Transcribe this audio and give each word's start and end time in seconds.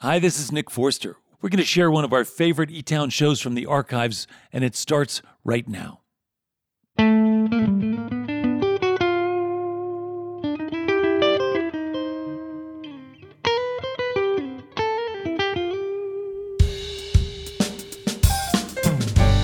Hi, 0.00 0.20
this 0.20 0.38
is 0.38 0.52
Nick 0.52 0.70
Forster. 0.70 1.16
We're 1.42 1.48
going 1.48 1.58
to 1.58 1.64
share 1.64 1.90
one 1.90 2.04
of 2.04 2.12
our 2.12 2.24
favorite 2.24 2.70
E 2.70 2.82
Town 2.82 3.10
shows 3.10 3.40
from 3.40 3.56
the 3.56 3.66
archives, 3.66 4.28
and 4.52 4.62
it 4.62 4.76
starts 4.76 5.22
right 5.42 5.68
now. 5.68 6.02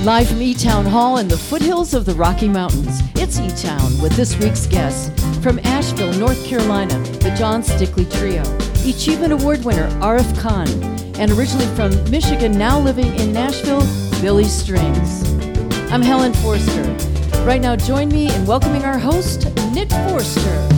Live 0.05 0.29
from 0.29 0.41
E 0.41 0.55
Town 0.55 0.84
Hall 0.84 1.18
in 1.18 1.27
the 1.27 1.36
foothills 1.36 1.95
of 1.95 2.05
the 2.05 2.14
Rocky 2.14 2.48
Mountains, 2.48 3.00
it's 3.16 3.41
E 3.41 3.48
Town 3.61 4.00
with 4.00 4.12
this 4.12 4.39
week's 4.39 4.68
guests. 4.68 5.11
From 5.43 5.59
Asheville, 5.64 6.12
North 6.12 6.46
Carolina, 6.46 6.96
the 7.18 7.34
Jon 7.36 7.61
Stickley 7.64 8.09
Trio. 8.21 8.73
Achievement 8.91 9.32
Award 9.32 9.64
winner 9.64 9.89
Arif 10.01 10.39
Khan. 10.39 10.69
And 11.19 11.30
originally 11.33 11.66
from 11.75 11.93
Michigan, 12.11 12.52
now 12.59 12.79
living 12.79 13.15
in 13.16 13.33
Nashville, 13.33 13.80
Billy 14.20 14.45
Strings. 14.45 15.23
I'm 15.91 16.02
Helen 16.02 16.34
Forster. 16.34 16.83
Right 17.45 17.62
now, 17.62 17.77
join 17.77 18.09
me 18.09 18.34
in 18.34 18.45
welcoming 18.45 18.84
our 18.84 18.98
host, 18.98 19.47
Nick 19.73 19.91
Forster. 19.91 20.69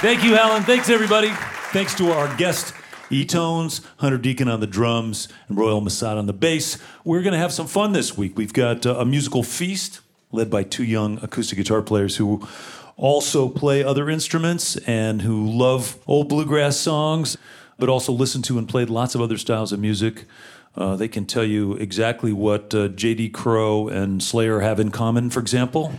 Thank 0.00 0.24
you, 0.24 0.34
Helen. 0.34 0.62
Thanks, 0.62 0.88
everybody. 0.90 1.30
Thanks 1.72 1.94
to 1.96 2.12
our 2.12 2.34
guest, 2.36 2.72
E-Tones, 3.10 3.82
Hunter 3.98 4.18
Deacon 4.18 4.48
on 4.48 4.60
the 4.60 4.66
drums, 4.66 5.28
and 5.48 5.58
Royal 5.58 5.82
Masat 5.82 6.16
on 6.16 6.26
the 6.26 6.32
bass. 6.32 6.78
We're 7.04 7.22
going 7.22 7.32
to 7.32 7.38
have 7.38 7.52
some 7.52 7.66
fun 7.66 7.92
this 7.92 8.16
week. 8.16 8.36
We've 8.36 8.52
got 8.52 8.86
uh, 8.86 8.96
a 8.96 9.04
musical 9.04 9.42
feast 9.42 10.00
led 10.32 10.50
by 10.50 10.62
two 10.62 10.84
young 10.84 11.18
acoustic 11.22 11.58
guitar 11.58 11.82
players 11.82 12.16
who 12.16 12.46
also 12.96 13.48
play 13.48 13.82
other 13.82 14.10
instruments 14.10 14.76
and 14.78 15.22
who 15.22 15.48
love 15.48 15.98
old 16.06 16.28
bluegrass 16.28 16.76
songs, 16.76 17.38
but 17.78 17.88
also 17.88 18.12
listen 18.12 18.42
to 18.42 18.58
and 18.58 18.68
played 18.68 18.90
lots 18.90 19.14
of 19.14 19.20
other 19.20 19.38
styles 19.38 19.72
of 19.72 19.80
music. 19.80 20.24
Uh, 20.76 20.96
they 20.96 21.08
can 21.08 21.24
tell 21.24 21.44
you 21.44 21.74
exactly 21.74 22.32
what 22.32 22.74
uh, 22.74 22.88
J.D. 22.88 23.30
Crowe 23.30 23.88
and 23.88 24.22
Slayer 24.22 24.60
have 24.60 24.78
in 24.78 24.90
common, 24.90 25.30
for 25.30 25.40
example. 25.40 25.92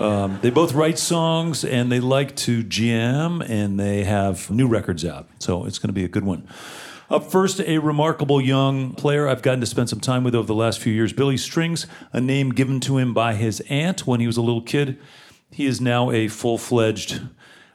Um, 0.00 0.38
they 0.42 0.50
both 0.50 0.74
write 0.74 0.98
songs 0.98 1.64
and 1.64 1.90
they 1.90 2.00
like 2.00 2.36
to 2.36 2.62
jam 2.62 3.40
and 3.42 3.78
they 3.80 4.04
have 4.04 4.50
new 4.50 4.68
records 4.68 5.04
out. 5.04 5.26
So 5.38 5.64
it's 5.64 5.78
going 5.78 5.88
to 5.88 5.94
be 5.94 6.04
a 6.04 6.08
good 6.08 6.24
one. 6.24 6.46
Up 7.10 7.30
first, 7.30 7.58
a 7.60 7.78
remarkable 7.78 8.38
young 8.38 8.92
player 8.92 9.26
I've 9.26 9.40
gotten 9.40 9.60
to 9.60 9.66
spend 9.66 9.88
some 9.88 9.98
time 9.98 10.24
with 10.24 10.34
over 10.34 10.46
the 10.46 10.54
last 10.54 10.78
few 10.78 10.92
years, 10.92 11.14
Billy 11.14 11.38
Strings, 11.38 11.86
a 12.12 12.20
name 12.20 12.50
given 12.50 12.80
to 12.80 12.98
him 12.98 13.14
by 13.14 13.32
his 13.32 13.62
aunt 13.70 14.06
when 14.06 14.20
he 14.20 14.26
was 14.26 14.36
a 14.36 14.42
little 14.42 14.60
kid. 14.60 14.98
He 15.50 15.64
is 15.64 15.80
now 15.80 16.10
a 16.10 16.28
full 16.28 16.58
fledged 16.58 17.22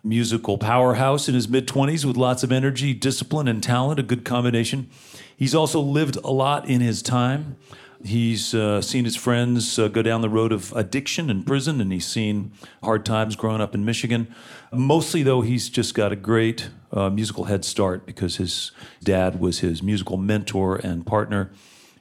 musical 0.03 0.59
powerhouse 0.59 1.27
in 1.27 1.33
his 1.33 1.49
mid 1.49 1.67
20s 1.67 2.05
with 2.05 2.15
lots 2.15 2.43
of 2.43 2.51
energy, 2.51 2.93
discipline, 2.93 3.47
and 3.47 3.63
talent, 3.63 3.99
a 3.99 4.03
good 4.03 4.23
combination. 4.23 4.87
He's 5.35 5.55
also 5.55 5.79
lived 5.79 6.17
a 6.17 6.31
lot 6.31 6.69
in 6.69 6.81
his 6.81 7.01
time. 7.01 7.57
He's 8.05 8.53
uh, 8.53 8.81
seen 8.81 9.03
his 9.03 9.15
friends 9.15 9.79
uh, 9.79 9.87
go 9.87 10.03
down 10.03 10.21
the 10.21 10.29
road 10.29 10.51
of 10.51 10.71
addiction 10.73 11.31
and 11.31 11.43
prison, 11.43 11.81
and 11.81 11.91
he's 11.91 12.05
seen 12.05 12.51
hard 12.83 13.03
times 13.03 13.35
growing 13.35 13.61
up 13.61 13.73
in 13.73 13.83
Michigan. 13.83 14.27
Mostly, 14.71 15.23
though, 15.23 15.41
he's 15.41 15.69
just 15.69 15.95
got 15.95 16.11
a 16.11 16.15
great 16.15 16.69
uh, 16.93 17.09
musical 17.09 17.45
head 17.45 17.65
start 17.65 18.05
because 18.05 18.37
his 18.37 18.71
dad 19.03 19.39
was 19.39 19.59
his 19.59 19.83
musical 19.83 20.15
mentor 20.15 20.77
and 20.77 21.05
partner. 21.05 21.51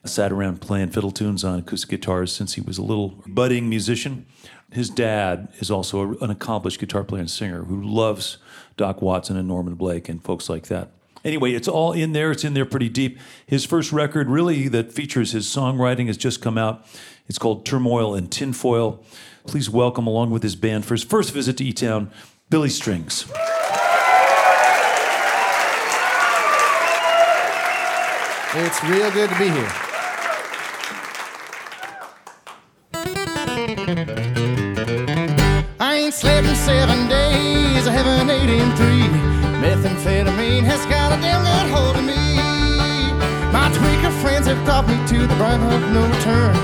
Sat 0.04 0.32
around 0.32 0.60
playing 0.60 0.90
fiddle 0.90 1.12
tunes 1.12 1.44
on 1.44 1.60
acoustic 1.60 1.90
guitars 1.90 2.32
since 2.32 2.54
he 2.54 2.60
was 2.60 2.76
a 2.76 2.82
little 2.82 3.22
budding 3.26 3.68
musician. 3.68 4.26
His 4.72 4.90
dad 4.90 5.48
is 5.60 5.70
also 5.70 6.14
an 6.18 6.30
accomplished 6.30 6.80
guitar 6.80 7.04
player 7.04 7.20
and 7.20 7.30
singer 7.30 7.64
who 7.64 7.80
loves 7.80 8.38
Doc 8.76 9.00
Watson 9.00 9.36
and 9.36 9.46
Norman 9.46 9.74
Blake 9.74 10.08
and 10.08 10.22
folks 10.22 10.48
like 10.48 10.66
that. 10.66 10.90
Anyway, 11.24 11.52
it's 11.52 11.68
all 11.68 11.92
in 11.92 12.14
there. 12.14 12.32
It's 12.32 12.42
in 12.42 12.54
there 12.54 12.66
pretty 12.66 12.88
deep. 12.88 13.16
His 13.46 13.64
first 13.64 13.92
record, 13.92 14.28
really, 14.28 14.66
that 14.68 14.92
features 14.92 15.30
his 15.30 15.46
songwriting, 15.46 16.08
has 16.08 16.16
just 16.16 16.42
come 16.42 16.58
out. 16.58 16.84
It's 17.28 17.38
called 17.38 17.64
Turmoil 17.64 18.14
and 18.16 18.30
Tinfoil. 18.30 19.04
Please 19.46 19.70
welcome, 19.70 20.08
along 20.08 20.30
with 20.30 20.42
his 20.42 20.56
band, 20.56 20.84
for 20.84 20.94
his 20.94 21.04
first 21.04 21.32
visit 21.32 21.58
to 21.58 21.64
E 21.64 21.72
Town, 21.72 22.10
Billy 22.50 22.70
Strings. 22.70 23.30
It's 28.54 28.84
real 28.84 29.10
good 29.12 29.30
to 29.30 29.38
be 29.38 29.48
here. 29.48 29.72
I 35.80 35.94
ain't 35.96 36.12
slept 36.12 36.46
in 36.46 36.54
seven 36.54 37.08
days. 37.08 37.88
I 37.88 37.92
haven't 37.92 38.28
ate 38.28 38.50
in 38.50 38.68
three. 38.76 39.08
Methamphetamine 39.64 40.64
has 40.64 40.84
got 40.84 41.16
a 41.16 41.22
damn 41.22 41.40
good 41.40 41.72
hold 41.72 41.96
of 41.96 42.04
me. 42.04 42.12
My 43.56 43.72
tweaker 43.72 44.12
friends 44.20 44.46
have 44.48 44.66
got 44.66 44.86
me 44.86 45.00
to 45.06 45.26
the 45.26 45.34
brink 45.36 45.62
of 45.72 45.80
no 45.90 46.04
return. 46.12 46.54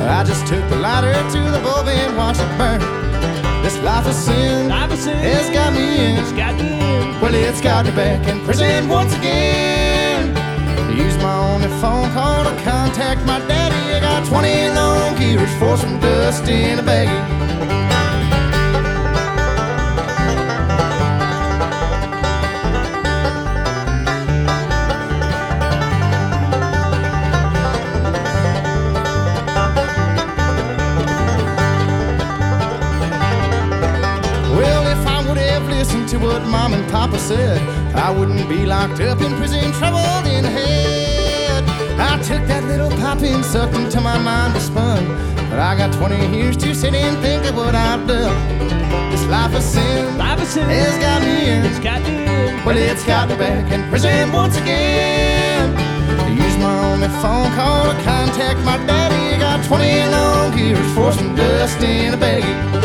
I 0.00 0.24
just 0.24 0.46
took 0.46 0.66
the 0.70 0.76
lighter 0.76 1.12
to 1.12 1.40
the 1.50 1.60
bulb 1.60 1.88
and 1.88 2.16
watched 2.16 2.40
it 2.40 2.56
burn. 2.56 2.80
This 3.62 3.76
life 3.80 4.06
of 4.06 4.14
sin, 4.14 4.70
Life 4.70 4.92
of 4.92 4.98
sin 4.98 5.18
has 5.18 5.50
got 5.50 5.74
me 5.74 6.06
in. 6.06 6.16
It's 6.16 6.32
got 6.32 6.54
me 6.56 6.72
in. 6.72 7.20
Well, 7.20 7.34
it's 7.34 7.60
got 7.60 7.84
me 7.84 7.90
back 7.90 8.26
in 8.28 8.40
prison 8.46 8.88
once 8.88 9.14
again. 9.14 9.73
Use 10.96 11.16
my 11.18 11.34
only 11.34 11.66
phone 11.80 12.08
call 12.12 12.44
to 12.44 12.50
contact 12.62 13.26
my 13.26 13.40
daddy. 13.48 13.96
I 13.96 14.00
got 14.00 14.24
20 14.26 14.68
long 14.70 15.20
years 15.20 15.52
for 15.58 15.76
some 15.76 15.98
dust 15.98 16.46
in 16.48 16.78
a 16.78 16.82
baggie. 16.82 17.10
Well, 34.56 34.86
if 34.86 35.06
I 35.08 35.26
would 35.26 35.38
have 35.38 35.68
listened 35.68 36.08
to 36.10 36.18
what 36.18 36.42
mom 36.42 36.72
and 36.72 36.88
papa 36.88 37.18
said, 37.18 37.60
I 37.96 38.10
wouldn't 38.10 38.48
be 38.48 38.64
locked 38.64 39.00
up 39.00 39.20
in 39.20 39.36
prison, 39.36 39.72
troubled 39.72 40.26
in. 40.26 40.44
I 40.44 40.73
took 42.24 42.46
that 42.48 42.64
little 42.64 42.88
pop 42.88 43.20
and 43.20 43.44
sucked 43.44 43.74
into 43.74 44.00
my 44.00 44.16
mind 44.16 44.54
was 44.54 44.64
spun. 44.64 45.04
But 45.50 45.58
I 45.58 45.76
got 45.76 45.92
20 45.92 46.34
years 46.34 46.56
to 46.56 46.74
sit 46.74 46.94
and 46.94 47.18
think 47.20 47.44
of 47.44 47.54
what 47.54 47.74
I've 47.74 48.06
done. 48.08 48.34
This 49.10 49.24
life 49.26 49.54
of 49.54 49.62
sin 49.62 50.16
Life 50.16 50.40
of 50.40 50.48
sin 50.48 50.68
has 50.68 50.96
got 51.04 51.20
me 51.20 51.50
in. 51.50 51.64
It's 51.64 51.78
got 51.80 52.00
me 52.02 52.24
in. 52.24 52.64
Well, 52.64 52.78
it's 52.78 53.04
got 53.04 53.28
me 53.28 53.36
back 53.36 53.70
in 53.70 53.88
prison 53.90 54.32
once 54.32 54.56
again. 54.56 55.76
I 56.20 56.28
use 56.28 56.56
my 56.56 56.74
only 56.92 57.08
phone 57.20 57.52
call 57.52 57.92
to 57.92 58.02
contact 58.02 58.58
my 58.64 58.78
daddy. 58.86 59.38
Got 59.38 59.62
20 59.66 60.10
long 60.16 60.58
years 60.58 60.94
for 60.94 61.12
some 61.12 61.36
dust 61.36 61.80
in 61.82 62.14
a 62.14 62.16
baggie. 62.16 62.83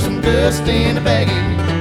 Some 0.00 0.20
dust 0.20 0.66
in 0.68 0.96
a 0.96 1.00
baggie. 1.00 1.77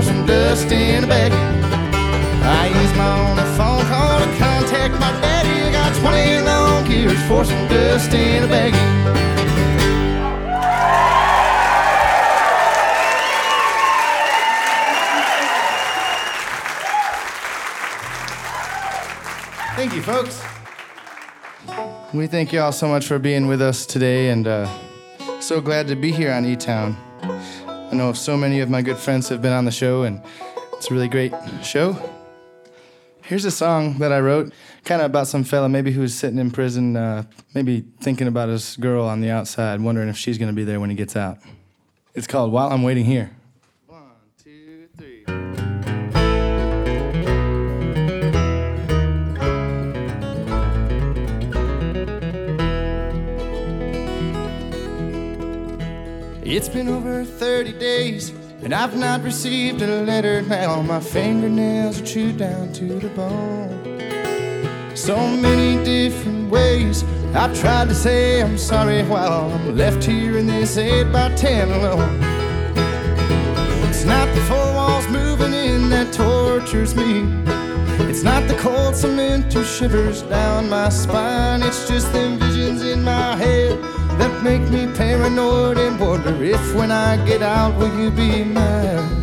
Years 0.00 0.16
some 0.16 0.26
dust 0.26 0.72
in 0.72 1.04
a 1.04 1.06
baggie. 1.06 1.34
I 2.42 2.66
use 2.68 2.96
my 2.96 3.30
only 3.30 3.44
phone 3.56 3.84
call 3.86 4.20
to 4.20 4.38
contact 4.38 4.94
my 4.94 5.12
daddy. 5.20 5.68
I 5.68 5.72
got 5.72 5.94
20 6.00 6.40
pour 7.28 7.44
some 7.44 7.68
dust 7.68 8.12
in 8.12 8.44
a 8.44 8.46
baggie. 8.46 9.00
Thank 19.76 19.94
you, 19.94 20.02
folks. 20.02 20.42
We 22.12 22.26
thank 22.26 22.52
you 22.52 22.60
all 22.60 22.72
so 22.72 22.88
much 22.88 23.06
for 23.06 23.18
being 23.18 23.46
with 23.46 23.62
us 23.62 23.86
today 23.86 24.28
and 24.28 24.46
uh, 24.46 24.68
so 25.40 25.60
glad 25.60 25.88
to 25.88 25.96
be 25.96 26.12
here 26.12 26.32
on 26.32 26.44
E 26.44 26.56
Town. 26.56 26.96
I 27.90 27.96
know 27.96 28.12
so 28.12 28.36
many 28.36 28.60
of 28.60 28.70
my 28.70 28.82
good 28.82 28.98
friends 28.98 29.28
have 29.30 29.42
been 29.42 29.52
on 29.52 29.64
the 29.64 29.72
show, 29.72 30.04
and 30.04 30.22
it's 30.74 30.88
a 30.92 30.94
really 30.94 31.08
great 31.08 31.32
show. 31.60 31.96
Here's 33.22 33.44
a 33.44 33.50
song 33.50 33.98
that 33.98 34.12
I 34.12 34.20
wrote, 34.20 34.52
kind 34.84 35.02
of 35.02 35.06
about 35.06 35.26
some 35.26 35.42
fella 35.42 35.68
maybe 35.68 35.90
who's 35.90 36.14
sitting 36.14 36.38
in 36.38 36.52
prison, 36.52 36.96
uh, 36.96 37.24
maybe 37.52 37.84
thinking 38.00 38.28
about 38.28 38.48
his 38.48 38.76
girl 38.76 39.06
on 39.06 39.20
the 39.20 39.30
outside, 39.30 39.80
wondering 39.80 40.08
if 40.08 40.16
she's 40.16 40.38
going 40.38 40.50
to 40.50 40.54
be 40.54 40.62
there 40.62 40.78
when 40.78 40.88
he 40.88 40.94
gets 40.94 41.16
out. 41.16 41.38
It's 42.14 42.28
called 42.28 42.52
While 42.52 42.70
I'm 42.70 42.84
Waiting 42.84 43.06
Here. 43.06 43.32
It's 56.52 56.68
been 56.68 56.88
over 56.88 57.24
30 57.24 57.74
days, 57.74 58.30
and 58.64 58.74
I've 58.74 58.96
not 58.96 59.22
received 59.22 59.82
a 59.82 60.02
letter 60.02 60.42
now. 60.42 60.82
My 60.82 60.98
fingernails 60.98 62.00
are 62.00 62.04
chewed 62.04 62.38
down 62.38 62.72
to 62.72 62.98
the 62.98 63.08
bone. 63.10 64.96
So 64.96 65.16
many 65.16 65.82
different 65.84 66.50
ways 66.50 67.04
I've 67.36 67.56
tried 67.60 67.88
to 67.90 67.94
say 67.94 68.42
I'm 68.42 68.58
sorry 68.58 69.04
while 69.04 69.52
I'm 69.52 69.76
left 69.76 70.02
here 70.02 70.38
in 70.38 70.48
this 70.48 70.76
8 70.76 71.12
by 71.12 71.32
10 71.36 71.70
alone. 71.70 72.18
It's 73.88 74.04
not 74.04 74.26
the 74.34 74.40
four 74.40 74.74
walls 74.74 75.06
moving 75.06 75.54
in 75.54 75.88
that 75.90 76.12
tortures 76.12 76.96
me. 76.96 77.59
It's 78.08 78.22
not 78.22 78.46
the 78.48 78.54
cold 78.54 78.94
cement 78.96 79.52
who 79.52 79.64
shivers 79.64 80.22
down 80.22 80.68
my 80.68 80.88
spine. 80.88 81.62
It's 81.62 81.88
just 81.88 82.12
them 82.12 82.38
visions 82.38 82.82
in 82.82 83.02
my 83.02 83.36
head 83.36 83.82
that 84.18 84.42
make 84.42 84.62
me 84.70 84.86
paranoid 84.94 85.78
and 85.78 85.98
wonder 85.98 86.42
if 86.42 86.74
when 86.74 86.90
I 86.90 87.24
get 87.26 87.42
out, 87.42 87.78
will 87.78 87.96
you 87.98 88.10
be 88.10 88.44
mine? 88.44 89.19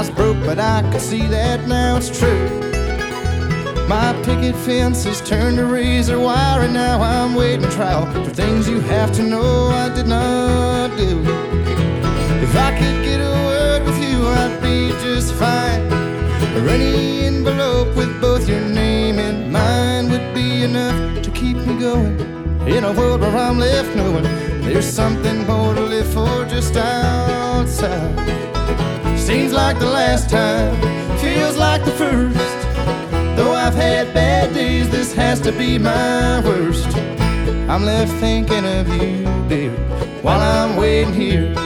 Was 0.00 0.08
broke, 0.08 0.40
but 0.46 0.58
I 0.58 0.80
can 0.90 0.98
see 0.98 1.26
that 1.26 1.68
now 1.68 1.98
it's 1.98 2.08
true. 2.18 2.48
My 3.86 4.14
picket 4.24 4.56
fence 4.64 5.04
has 5.04 5.20
turned 5.20 5.58
to 5.58 5.66
razor 5.66 6.18
wire, 6.18 6.62
and 6.62 6.72
now 6.72 7.02
I'm 7.02 7.34
waiting 7.34 7.68
trial 7.68 8.06
for 8.10 8.30
things 8.30 8.66
you 8.66 8.80
have 8.80 9.12
to 9.16 9.22
know 9.22 9.68
I 9.68 9.94
did 9.94 10.06
not 10.06 10.96
do. 10.96 11.20
If 12.46 12.56
I 12.56 12.70
could 12.78 13.04
get 13.04 13.20
a 13.20 13.32
word 13.48 13.82
with 13.84 14.00
you, 14.02 14.26
I'd 14.26 14.58
be 14.62 14.88
just 15.04 15.34
fine. 15.34 15.82
Or 16.56 16.68
any 16.70 17.26
envelope 17.26 17.94
with 17.94 18.18
both 18.22 18.48
your 18.48 18.62
name 18.62 19.18
and 19.18 19.52
mine 19.52 20.10
would 20.10 20.34
be 20.34 20.62
enough 20.62 21.22
to 21.24 21.30
keep 21.30 21.58
me 21.58 21.78
going. 21.78 22.18
In 22.66 22.84
a 22.84 22.92
world 22.92 23.20
where 23.20 23.36
I'm 23.36 23.58
left 23.58 23.94
knowing 23.94 24.24
there's 24.62 24.90
something 24.90 25.46
more 25.46 25.74
to 25.74 25.82
live 25.82 26.10
for 26.14 26.46
just 26.46 26.74
outside. 26.74 28.59
Seems 29.30 29.52
like 29.52 29.78
the 29.78 29.86
last 29.86 30.28
time, 30.28 30.74
feels 31.18 31.56
like 31.56 31.84
the 31.84 31.92
first. 31.92 32.36
Though 33.36 33.52
I've 33.52 33.76
had 33.76 34.12
bad 34.12 34.52
days, 34.52 34.90
this 34.90 35.14
has 35.14 35.40
to 35.42 35.52
be 35.52 35.78
my 35.78 36.40
worst. 36.40 36.88
I'm 37.68 37.84
left 37.84 38.10
thinking 38.14 38.66
of 38.66 38.88
you, 38.88 39.22
dear, 39.48 39.70
while 40.22 40.40
I'm 40.40 40.74
waiting 40.76 41.14
here. 41.14 41.59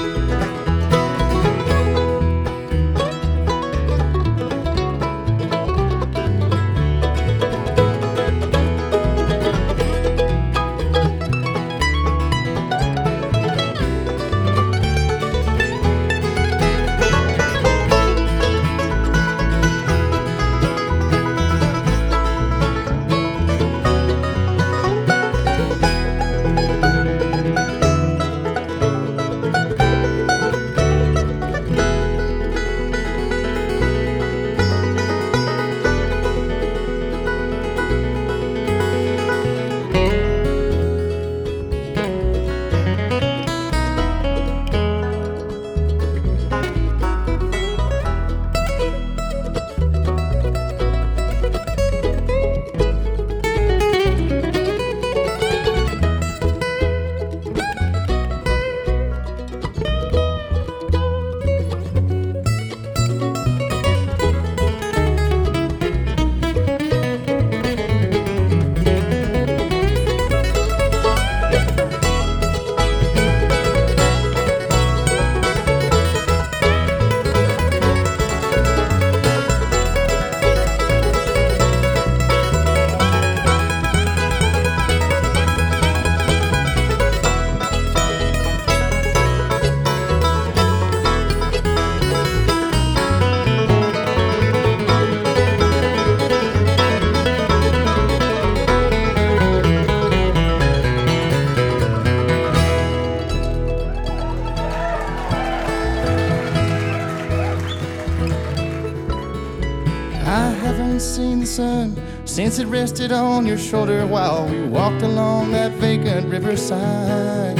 I 110.26 110.50
haven't 110.50 111.00
seen 111.00 111.40
the 111.40 111.46
sun 111.46 112.00
since 112.24 112.58
it 112.58 112.66
rested 112.66 113.12
on 113.12 113.44
your 113.44 113.58
shoulder 113.58 114.06
while 114.06 114.48
we 114.48 114.62
walked 114.62 115.02
along 115.02 115.52
that 115.52 115.72
vacant 115.72 116.30
riverside. 116.30 117.58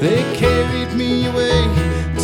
They 0.00 0.22
carried 0.36 0.92
me 0.94 1.26
away 1.26 1.62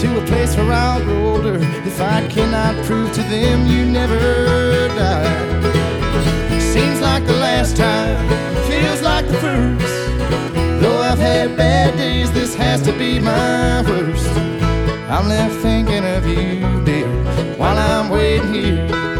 to 0.01 0.23
a 0.23 0.27
place 0.27 0.55
where 0.57 0.71
I'll 0.73 1.03
grow 1.03 1.37
older 1.37 1.57
if 1.57 2.01
I 2.03 2.29
cannot 2.29 2.85
prove 2.85 3.15
to 3.15 3.23
them 3.23 3.67
you 3.67 3.87
never 3.87 4.89
died. 4.89 6.61
Seems 6.61 7.01
like 7.01 7.27
the 7.27 7.39
last 7.39 7.79
time, 7.79 8.29
feels 8.69 9.01
like 9.01 9.27
the 9.27 9.39
first. 9.39 10.83
Though 10.83 10.99
I've 10.99 11.19
had 11.19 11.57
bad 11.57 11.97
days, 11.97 12.31
this 12.31 12.55
has 12.57 12.83
to 12.83 12.93
be 12.93 13.19
my 13.19 13.81
worst. 13.89 14.29
I'm 15.09 15.29
left 15.29 15.55
thinking 15.63 16.05
of 16.05 16.27
you, 16.27 16.85
dear, 16.85 17.09
while 17.57 17.79
I'm 17.79 18.11
waiting 18.11 18.53
here. 18.53 19.16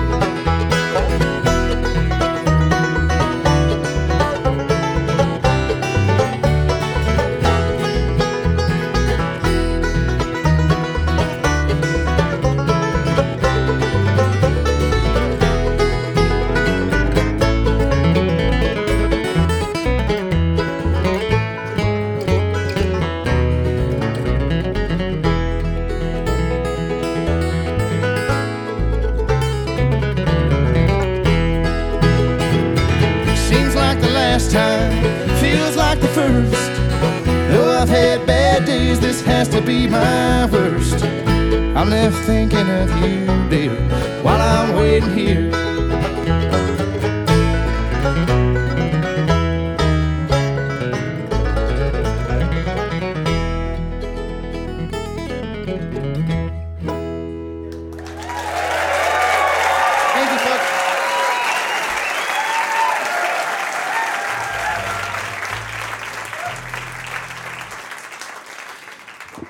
Left 42.11 42.25
thinking 42.25 42.71
of 42.71 42.89
you, 43.03 43.27
dear, 43.51 43.75
while 44.23 44.41
I'm 44.41 44.77
waiting 44.77 45.11
here. 45.11 45.51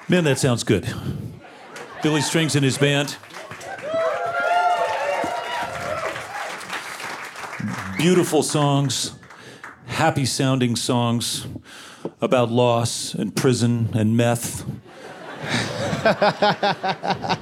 Man, 0.09 0.25
that 0.25 0.39
sounds 0.39 0.63
good. 0.63 0.87
Billy 2.03 2.21
Strings 2.21 2.55
and 2.55 2.65
his 2.65 2.79
band. 2.79 3.17
Beautiful 7.97 8.43
songs, 8.43 9.13
happy 9.87 10.27
sounding 10.27 10.77
songs 10.77 11.47
about 12.21 12.51
loss 12.51 13.15
and 13.15 13.35
prison 13.35 13.89
and 13.95 14.17
meth. 14.17 14.65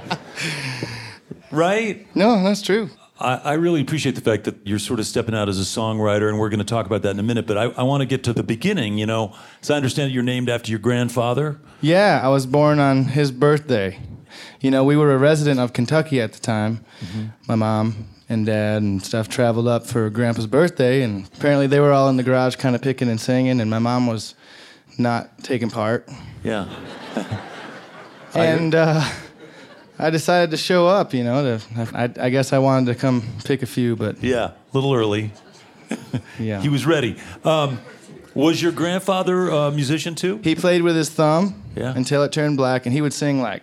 right? 1.51 2.07
No, 2.17 2.43
that's 2.43 2.63
true. 2.63 2.91
I, 3.19 3.37
I 3.37 3.53
really 3.55 3.81
appreciate 3.81 4.15
the 4.15 4.21
fact 4.21 4.45
that 4.45 4.57
you're 4.65 4.79
sort 4.79 5.01
of 5.01 5.07
stepping 5.07 5.35
out 5.35 5.49
as 5.49 5.59
a 5.59 5.63
songwriter, 5.63 6.29
and 6.29 6.39
we're 6.39 6.49
going 6.49 6.59
to 6.59 6.65
talk 6.65 6.87
about 6.87 7.03
that 7.03 7.11
in 7.11 7.19
a 7.19 7.23
minute. 7.23 7.47
But 7.47 7.59
I, 7.59 7.65
I 7.65 7.83
want 7.83 8.01
to 8.01 8.07
get 8.07 8.25
to 8.25 8.33
the 8.33 8.43
beginning. 8.43 8.99
You 8.99 9.07
know, 9.07 9.35
so 9.61 9.75
I 9.75 9.77
understand 9.77 10.13
you're 10.13 10.23
named 10.23 10.49
after 10.49 10.71
your 10.71 10.81
grandfather. 10.81 11.61
Yeah, 11.81 12.21
I 12.23 12.29
was 12.29 12.47
born 12.47 12.79
on 12.79 13.05
his 13.05 13.31
birthday. 13.31 13.99
You 14.61 14.71
know, 14.71 14.85
we 14.85 14.97
were 14.97 15.13
a 15.13 15.19
resident 15.19 15.61
of 15.61 15.73
Kentucky 15.73 16.21
at 16.21 16.33
the 16.33 16.41
time. 16.41 16.85
My 17.49 17.55
mom 17.55 18.07
and 18.29 18.47
dad 18.47 18.83
and 18.83 19.03
stuff 19.03 19.29
traveled 19.29 19.69
up 19.69 19.87
for 19.87 20.09
Grandpa's 20.11 20.47
birthday, 20.47 21.03
and 21.03 21.27
apparently 21.37 21.67
they 21.67 21.81
were 21.81 21.93
all 21.93 22.09
in 22.09 22.17
the 22.17 22.23
garage 22.23 22.57
kind 22.57 22.75
of 22.75 22.83
picking 22.83 23.09
and 23.09 23.21
singing, 23.21 23.61
and 23.61 23.69
my 23.71 23.79
mom 23.79 24.07
was 24.07 24.35
not 24.99 25.39
taking 25.45 25.71
part. 25.71 26.09
Yeah. 26.43 26.69
And 28.35 28.75
uh, 28.75 29.09
I 29.97 30.11
decided 30.11 30.51
to 30.51 30.57
show 30.57 30.89
up, 30.89 31.15
you 31.15 31.23
know. 31.23 31.59
To, 31.59 31.89
I, 31.95 32.11
I 32.27 32.31
guess 32.31 32.53
I 32.53 32.59
wanted 32.59 32.87
to 32.93 32.99
come 32.99 33.23
pick 33.45 33.63
a 33.63 33.67
few, 33.67 33.95
but 33.95 34.21
Yeah, 34.23 34.47
a 34.47 34.55
little 34.73 34.93
early. 34.93 35.31
yeah. 36.41 36.61
He 36.61 36.69
was 36.69 36.85
ready. 36.85 37.17
Um, 37.45 37.79
was 38.35 38.61
your 38.61 38.73
grandfather 38.73 39.49
a 39.51 39.71
musician 39.71 40.17
too? 40.17 40.41
He 40.43 40.57
played 40.57 40.83
with 40.83 40.97
his 40.97 41.11
thumb 41.11 41.63
Yeah. 41.77 41.93
until 41.95 42.25
it 42.25 42.33
turned 42.33 42.57
black, 42.57 42.87
and 42.87 42.93
he 42.93 43.01
would 43.01 43.13
sing 43.13 43.41
like 43.41 43.63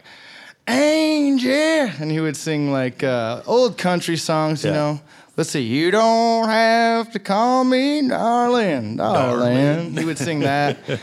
"Angel," 0.72 1.52
and 2.00 2.12
he 2.12 2.20
would 2.20 2.38
sing 2.38 2.72
like 2.72 3.04
uh, 3.04 3.42
old 3.46 3.78
country 3.78 4.18
songs. 4.18 4.64
You 4.64 4.72
Yeah. 4.72 4.76
know, 4.78 5.02
let's 5.38 5.50
see, 5.52 5.62
you 5.62 5.92
don't 5.92 6.48
have 6.50 7.12
to 7.12 7.20
call 7.20 7.64
me 7.64 8.08
darling, 8.08 8.98
darling. 8.98 9.56
Darling. 9.56 9.98
He 9.98 10.06
would 10.06 10.18
sing 10.18 10.40
that. 10.42 10.78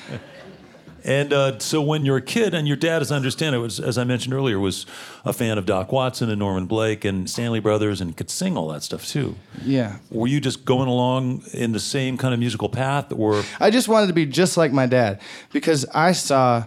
And 1.05 1.33
uh, 1.33 1.59
so 1.59 1.81
when 1.81 2.05
you're 2.05 2.19
a 2.19 2.23
kid, 2.23 2.53
and 2.53 2.69
your 2.69 2.77
dad, 2.77 3.01
as 3.01 3.11
I 3.13 3.17
understand 3.17 3.55
it, 3.55 3.59
was 3.59 3.81
as 3.81 3.97
I 3.97 4.05
mentioned 4.05 4.35
earlier, 4.35 4.59
was 4.59 4.85
a 5.25 5.33
fan 5.33 5.57
of 5.57 5.65
Doc 5.65 5.91
Watson 5.91 6.29
and 6.29 6.39
Norman 6.39 6.67
Blake 6.67 7.03
and 7.07 7.31
Stanley 7.31 7.61
Brothers, 7.61 8.03
and 8.03 8.15
could 8.15 8.29
sing 8.29 8.59
all 8.59 8.69
that 8.69 8.83
stuff 8.83 9.07
too. 9.07 9.37
yeah, 9.65 9.99
Were 10.11 10.27
you 10.27 10.39
just 10.39 10.67
going 10.67 10.89
along 10.89 11.45
in 11.55 11.73
the 11.73 11.81
same 11.81 12.19
kind 12.19 12.35
of 12.35 12.41
musical 12.41 12.69
path, 12.69 13.11
or 13.13 13.43
I 13.59 13.71
just 13.71 13.89
wanted 13.89 14.09
to 14.09 14.13
be 14.13 14.27
just 14.27 14.59
like 14.59 14.73
my 14.73 14.85
dad 14.87 15.21
because 15.51 15.87
I 15.95 16.13
saw 16.13 16.65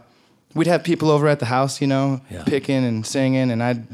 we'd 0.55 0.67
have 0.67 0.83
people 0.83 1.09
over 1.09 1.27
at 1.27 1.39
the 1.39 1.45
house, 1.45 1.81
you 1.81 1.87
know, 1.87 2.21
Yeah. 2.29 2.43
picking 2.43 2.83
and 2.83 3.05
singing, 3.05 3.51
and 3.51 3.61
I'd 3.63 3.85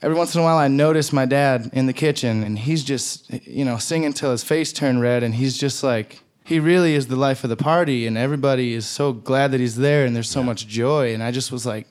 every 0.00 0.16
once 0.16 0.34
in 0.34 0.40
a 0.40 0.44
while 0.44 0.56
I 0.58 0.68
noticed 0.68 1.12
my 1.12 1.26
dad 1.26 1.70
in 1.72 1.86
the 1.86 1.92
kitchen, 1.92 2.42
and 2.44 2.58
he's 2.58 2.84
just 2.84 3.30
you 3.46 3.64
know 3.64 3.78
singing 3.78 4.12
till 4.12 4.30
his 4.30 4.44
face 4.44 4.72
turned 4.72 5.00
red, 5.00 5.22
and 5.22 5.34
he's 5.34 5.58
just 5.58 5.82
like 5.82 6.22
he 6.44 6.58
really 6.60 6.94
is 6.94 7.08
the 7.08 7.16
life 7.16 7.44
of 7.44 7.50
the 7.50 7.56
party, 7.56 8.06
and 8.06 8.16
everybody 8.16 8.72
is 8.72 8.86
so 8.86 9.12
glad 9.12 9.50
that 9.52 9.60
he's 9.60 9.76
there, 9.76 10.06
and 10.06 10.14
there's 10.16 10.30
so 10.30 10.42
much 10.42 10.66
joy, 10.66 11.12
and 11.12 11.22
I 11.22 11.30
just 11.30 11.52
was 11.52 11.66
like, 11.66 11.86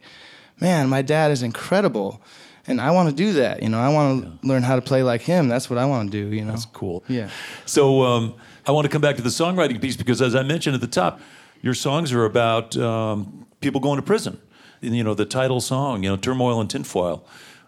man, 0.60 0.90
my 0.90 1.02
dad 1.04 1.32
is 1.32 1.44
incredible. 1.44 2.22
And 2.70 2.82
I 2.82 2.92
want 2.92 3.08
to 3.08 3.16
do 3.16 3.32
that, 3.34 3.64
you 3.64 3.70
know. 3.70 3.80
I 3.80 3.88
want 3.88 4.26
to 4.42 4.46
learn 4.48 4.62
how 4.62 4.76
to 4.76 4.82
play 4.82 5.02
like 5.02 5.22
him. 5.22 5.48
That's 5.48 5.70
what 5.70 5.80
I 5.80 5.86
want 5.86 6.12
to 6.12 6.22
do, 6.24 6.36
you 6.36 6.44
know. 6.44 6.52
That's 6.52 6.66
cool. 6.66 7.02
Yeah. 7.08 7.30
So 7.66 8.02
um, 8.04 8.34
I 8.66 8.72
want 8.74 8.84
to 8.84 8.90
come 8.90 9.00
back 9.00 9.16
to 9.16 9.22
the 9.22 9.30
songwriting 9.30 9.80
piece 9.82 9.96
because, 9.96 10.22
as 10.22 10.36
I 10.36 10.44
mentioned 10.44 10.76
at 10.76 10.82
the 10.82 10.88
top, 10.88 11.22
your 11.62 11.74
songs 11.74 12.12
are 12.14 12.26
about 12.26 12.76
um, 12.78 13.46
people 13.62 13.82
going 13.82 13.98
to 13.98 14.02
prison. 14.06 14.40
You 14.82 15.04
know, 15.04 15.14
the 15.14 15.26
title 15.26 15.60
song, 15.62 16.04
you 16.04 16.10
know, 16.10 16.18
"Turmoil 16.18 16.62
and 16.62 16.70
Tinfoil," 16.70 17.26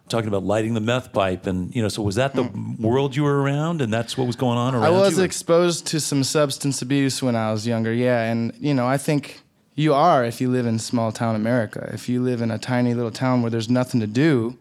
talking 0.10 0.28
about 0.28 0.44
lighting 0.44 0.76
the 0.76 0.80
meth 0.82 1.12
pipe, 1.12 1.48
and 1.48 1.74
you 1.76 1.82
know, 1.82 1.88
so 1.90 2.04
was 2.04 2.16
that 2.16 2.36
the 2.36 2.44
world 2.80 3.16
you 3.16 3.24
were 3.24 3.42
around, 3.42 3.82
and 3.82 3.92
that's 3.92 4.18
what 4.18 4.28
was 4.28 4.36
going 4.36 4.58
on 4.58 4.76
around 4.76 4.84
Hmm. 4.92 4.98
I 4.98 5.02
was 5.02 5.18
you? 5.18 5.24
exposed 5.24 5.88
to 5.88 6.00
some 6.00 6.24
substance 6.24 6.82
abuse 6.82 7.24
when 7.24 7.36
I 7.36 7.52
was 7.52 7.66
younger, 7.66 7.92
yeah. 7.94 8.24
And, 8.24 8.54
you 8.60 8.74
know, 8.76 8.88
I 8.88 8.98
think 8.98 9.42
you 9.76 9.94
are 9.94 10.24
if 10.24 10.40
you 10.40 10.50
live 10.52 10.68
in 10.68 10.78
small 10.78 11.12
town 11.12 11.36
America. 11.36 11.90
If 11.94 12.08
you 12.10 12.22
live 12.22 12.42
in 12.42 12.52
a 12.52 12.60
tiny 12.60 12.94
little 12.94 13.12
town 13.12 13.42
where 13.42 13.50
there's 13.50 13.70
nothing 13.70 14.02
to 14.02 14.08
do, 14.08 14.56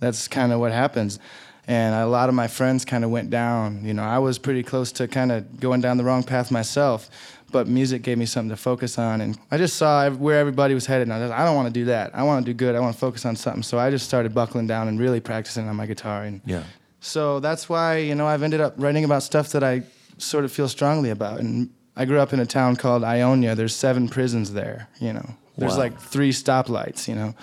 that's 0.00 0.28
kind 0.28 0.52
of 0.52 0.60
what 0.60 0.72
happens. 0.72 1.18
And 1.66 1.94
a 1.94 2.06
lot 2.06 2.28
of 2.28 2.34
my 2.34 2.48
friends 2.48 2.84
kind 2.84 3.04
of 3.04 3.10
went 3.10 3.30
down. 3.30 3.84
You 3.84 3.94
know, 3.94 4.02
I 4.02 4.18
was 4.18 4.38
pretty 4.38 4.62
close 4.64 4.90
to 4.92 5.06
kind 5.06 5.30
of 5.30 5.60
going 5.60 5.80
down 5.80 5.98
the 5.98 6.04
wrong 6.04 6.24
path 6.24 6.50
myself, 6.50 7.08
but 7.50 7.66
music 7.68 8.02
gave 8.02 8.18
me 8.18 8.26
something 8.26 8.50
to 8.50 8.56
focus 8.56 8.98
on. 8.98 9.20
And 9.20 9.38
I 9.50 9.56
just 9.58 9.76
saw 9.76 10.08
where 10.10 10.38
everybody 10.38 10.74
was 10.74 10.86
headed. 10.86 11.08
And 11.08 11.12
I 11.12 11.18
was 11.20 11.30
I 11.30 11.44
don't 11.44 11.56
want 11.56 11.66
to 11.68 11.72
do 11.72 11.84
that. 11.86 12.14
I 12.14 12.22
want 12.22 12.44
to 12.44 12.52
do 12.52 12.56
good. 12.56 12.74
I 12.74 12.80
want 12.80 12.94
to 12.94 12.98
focus 13.00 13.24
on 13.26 13.36
something. 13.36 13.62
So 13.62 13.78
I 13.78 13.90
just 13.90 14.06
started 14.06 14.34
buckling 14.34 14.66
down 14.66 14.88
and 14.88 14.98
really 14.98 15.20
practicing 15.20 15.68
on 15.68 15.76
my 15.76 15.86
guitar. 15.86 16.24
And 16.24 16.40
yeah. 16.44 16.64
so 17.00 17.40
that's 17.40 17.68
why, 17.68 17.98
you 17.98 18.14
know, 18.14 18.26
I've 18.26 18.42
ended 18.42 18.60
up 18.60 18.74
writing 18.76 19.04
about 19.04 19.22
stuff 19.22 19.50
that 19.50 19.62
I 19.64 19.82
sort 20.18 20.44
of 20.44 20.52
feel 20.52 20.68
strongly 20.68 21.10
about. 21.10 21.40
And 21.40 21.70
I 21.96 22.04
grew 22.04 22.18
up 22.20 22.32
in 22.32 22.40
a 22.40 22.46
town 22.46 22.76
called 22.76 23.04
Ionia. 23.04 23.54
There's 23.54 23.74
seven 23.74 24.08
prisons 24.08 24.52
there, 24.52 24.88
you 25.00 25.12
know. 25.12 25.28
There's 25.58 25.72
Wow. 25.72 25.78
like 25.78 26.00
three 26.00 26.30
stoplights, 26.32 27.06
you 27.08 27.14
know. 27.14 27.34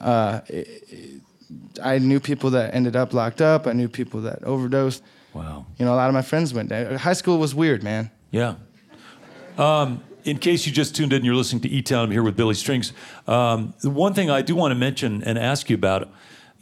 Uh, 0.00 0.40
it- 0.48 0.68
it- 0.88 1.22
I 1.82 1.98
knew 1.98 2.20
people 2.20 2.50
that 2.50 2.74
ended 2.74 2.94
up 2.94 3.14
locked 3.14 3.40
up. 3.40 3.66
I 3.66 3.72
knew 3.72 3.88
people 3.88 4.20
that 4.22 4.44
overdosed. 4.44 5.02
Wow. 5.32 5.64
You 5.78 5.86
know, 5.86 5.94
a 5.94 5.96
lot 5.96 6.08
of 6.08 6.14
my 6.14 6.22
friends 6.22 6.52
went 6.52 6.68
there. 6.68 6.98
High 6.98 7.14
school 7.14 7.38
was 7.38 7.54
weird, 7.54 7.82
man. 7.82 8.10
Yeah. 8.30 8.54
Um, 9.58 10.02
in 10.24 10.38
case 10.38 10.66
you 10.66 10.72
just 10.72 10.94
tuned 10.94 11.12
in, 11.12 11.16
and 11.18 11.24
you're 11.24 11.34
listening 11.34 11.62
to 11.62 11.68
E 11.68 11.82
Town. 11.82 12.04
I'm 12.04 12.10
here 12.10 12.22
with 12.22 12.36
Billy 12.36 12.54
Strings. 12.54 12.92
Um, 13.26 13.74
the 13.80 13.90
one 13.90 14.14
thing 14.14 14.30
I 14.30 14.42
do 14.42 14.54
want 14.54 14.72
to 14.72 14.74
mention 14.74 15.22
and 15.24 15.38
ask 15.38 15.68
you 15.68 15.74
about, 15.74 16.10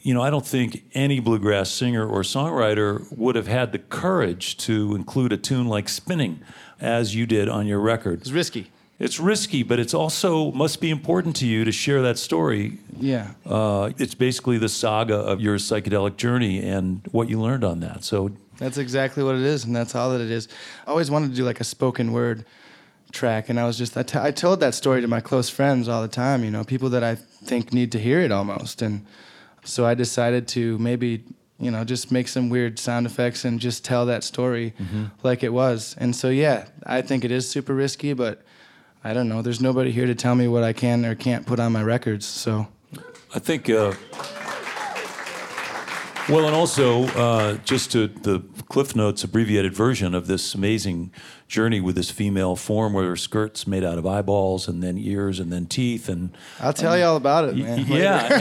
you 0.03 0.15
know, 0.15 0.23
I 0.23 0.31
don't 0.31 0.47
think 0.47 0.85
any 0.95 1.21
bluegrass 1.21 1.71
singer 1.71 2.07
or 2.07 2.23
songwriter 2.23 3.07
would 3.17 3.35
have 3.35 3.49
had 3.49 3.73
the 3.73 3.79
courage 3.79 4.57
to 4.59 4.95
include 4.95 5.33
a 5.33 5.37
tune 5.37 5.67
like 5.67 5.89
Spinning 5.89 6.41
as 6.81 7.15
you 7.15 7.27
did 7.27 7.49
on 7.49 7.67
your 7.67 7.81
record. 7.81 8.21
It's 8.21 8.31
risky. 8.31 8.71
It's 8.99 9.21
risky, 9.21 9.63
but 9.63 9.79
it's 9.79 9.93
also 9.93 10.53
must 10.53 10.81
be 10.81 10.89
important 10.89 11.37
to 11.37 11.47
you 11.47 11.65
to 11.65 11.73
share 11.73 12.01
that 12.03 12.17
story. 12.17 12.79
Yeah. 12.99 13.33
Uh, 13.45 13.91
it's 13.99 14.15
basically 14.15 14.57
the 14.57 14.71
saga 14.71 15.17
of 15.17 15.41
your 15.41 15.57
psychedelic 15.57 16.17
journey 16.17 16.67
and 16.67 17.03
what 17.11 17.29
you 17.29 17.39
learned 17.41 17.65
on 17.65 17.81
that. 17.81 18.05
So, 18.05 18.31
That's 18.59 18.79
exactly 18.79 19.23
what 19.23 19.35
it 19.35 19.43
is, 19.43 19.65
and 19.67 19.77
that's 19.77 19.95
all 19.95 20.11
that 20.13 20.23
it 20.23 20.31
is. 20.31 20.49
I 20.87 20.91
always 20.91 21.11
wanted 21.11 21.31
to 21.31 21.37
do 21.37 21.45
like 21.45 21.61
a 21.61 21.65
spoken 21.65 22.13
word 22.13 22.47
track, 23.13 23.49
and 23.49 23.59
I 23.59 23.65
was 23.67 23.79
just 23.79 23.97
I, 23.97 24.03
t- 24.03 24.19
I 24.19 24.31
told 24.31 24.61
that 24.61 24.75
story 24.75 25.01
to 25.01 25.09
my 25.09 25.21
close 25.21 25.49
friends 25.49 25.89
all 25.89 26.03
the 26.03 26.09
time. 26.09 26.45
You 26.45 26.51
know, 26.51 26.65
people 26.65 26.91
that 26.91 27.03
I 27.05 27.15
think 27.15 27.73
need 27.73 27.93
to 27.93 27.99
hear 27.99 28.21
it 28.21 28.33
almost, 28.33 28.83
and 28.83 29.07
so 29.65 29.87
I 29.87 29.95
decided 29.95 30.49
to 30.49 30.79
maybe 30.79 31.25
you 31.59 31.71
know 31.71 31.85
just 31.85 32.13
make 32.13 32.29
some 32.29 32.49
weird 32.49 32.79
sound 32.79 33.07
effects 33.07 33.45
and 33.45 33.59
just 33.61 33.85
tell 33.85 34.07
that 34.07 34.25
story 34.25 34.75
like 35.23 35.43
it 35.43 35.53
was. 35.53 35.95
And 35.99 36.15
so 36.15 36.29
yeah, 36.29 36.67
I 36.85 37.03
think 37.03 37.25
it 37.25 37.31
is 37.31 37.49
super 37.49 37.75
risky, 37.75 38.13
but 38.13 38.43
I 39.05 39.13
don't 39.13 39.29
know. 39.29 39.43
There's 39.43 39.61
nobody 39.61 39.93
here 39.93 40.07
to 40.07 40.15
tell 40.15 40.35
me 40.35 40.49
what 40.49 40.63
I 40.63 40.73
can 40.73 41.05
or 41.05 41.15
can't 41.15 41.47
put 41.47 41.61
on 41.61 41.73
my 41.73 41.83
records, 41.83 42.27
so. 42.27 42.69
I 43.35 43.39
think. 43.39 43.69
Uh, 43.69 43.93
well, 46.29 46.47
and 46.47 46.55
also 46.55 47.05
uh, 47.09 47.55
just 47.65 47.93
to 47.93 48.09
the 48.09 48.41
Cliff 48.69 48.97
Notes 48.97 49.23
abbreviated 49.25 49.75
version 49.75 50.15
of 50.15 50.27
this 50.27 50.55
amazing 50.55 51.13
journey 51.49 51.81
with 51.81 51.95
this 51.95 52.11
female 52.11 52.57
form, 52.57 52.93
where 52.93 53.09
her 53.09 53.17
skirts 53.17 53.67
made 53.67 53.85
out 53.85 53.99
of 53.99 54.07
eyeballs 54.07 54.67
and 54.67 54.83
then 54.83 54.99
ears 54.99 55.39
and 55.39 55.53
then 55.53 55.67
teeth 55.67 56.09
and 56.09 56.37
I'll 56.61 56.73
tell 56.73 56.99
you 56.99 57.05
all 57.05 57.17
about 57.17 57.49
it, 57.49 57.57
man. 57.57 57.79
later. 57.79 58.03
yeah. 58.03 58.39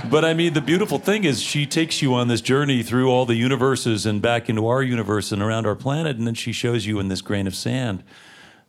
And, 0.00 0.10
but 0.10 0.24
I 0.24 0.34
mean, 0.34 0.52
the 0.52 0.60
beautiful 0.60 0.98
thing 0.98 1.24
is 1.24 1.40
she 1.40 1.66
takes 1.66 2.02
you 2.02 2.14
on 2.14 2.28
this 2.28 2.40
journey 2.40 2.82
through 2.82 3.08
all 3.10 3.26
the 3.26 3.36
universes 3.36 4.06
and 4.06 4.20
back 4.20 4.48
into 4.48 4.66
our 4.66 4.82
universe 4.82 5.32
and 5.32 5.42
around 5.42 5.66
our 5.66 5.76
planet, 5.76 6.16
and 6.16 6.26
then 6.26 6.34
she 6.34 6.52
shows 6.52 6.86
you 6.86 6.98
in 6.98 7.08
this 7.08 7.20
grain 7.20 7.46
of 7.46 7.54
sand 7.54 8.02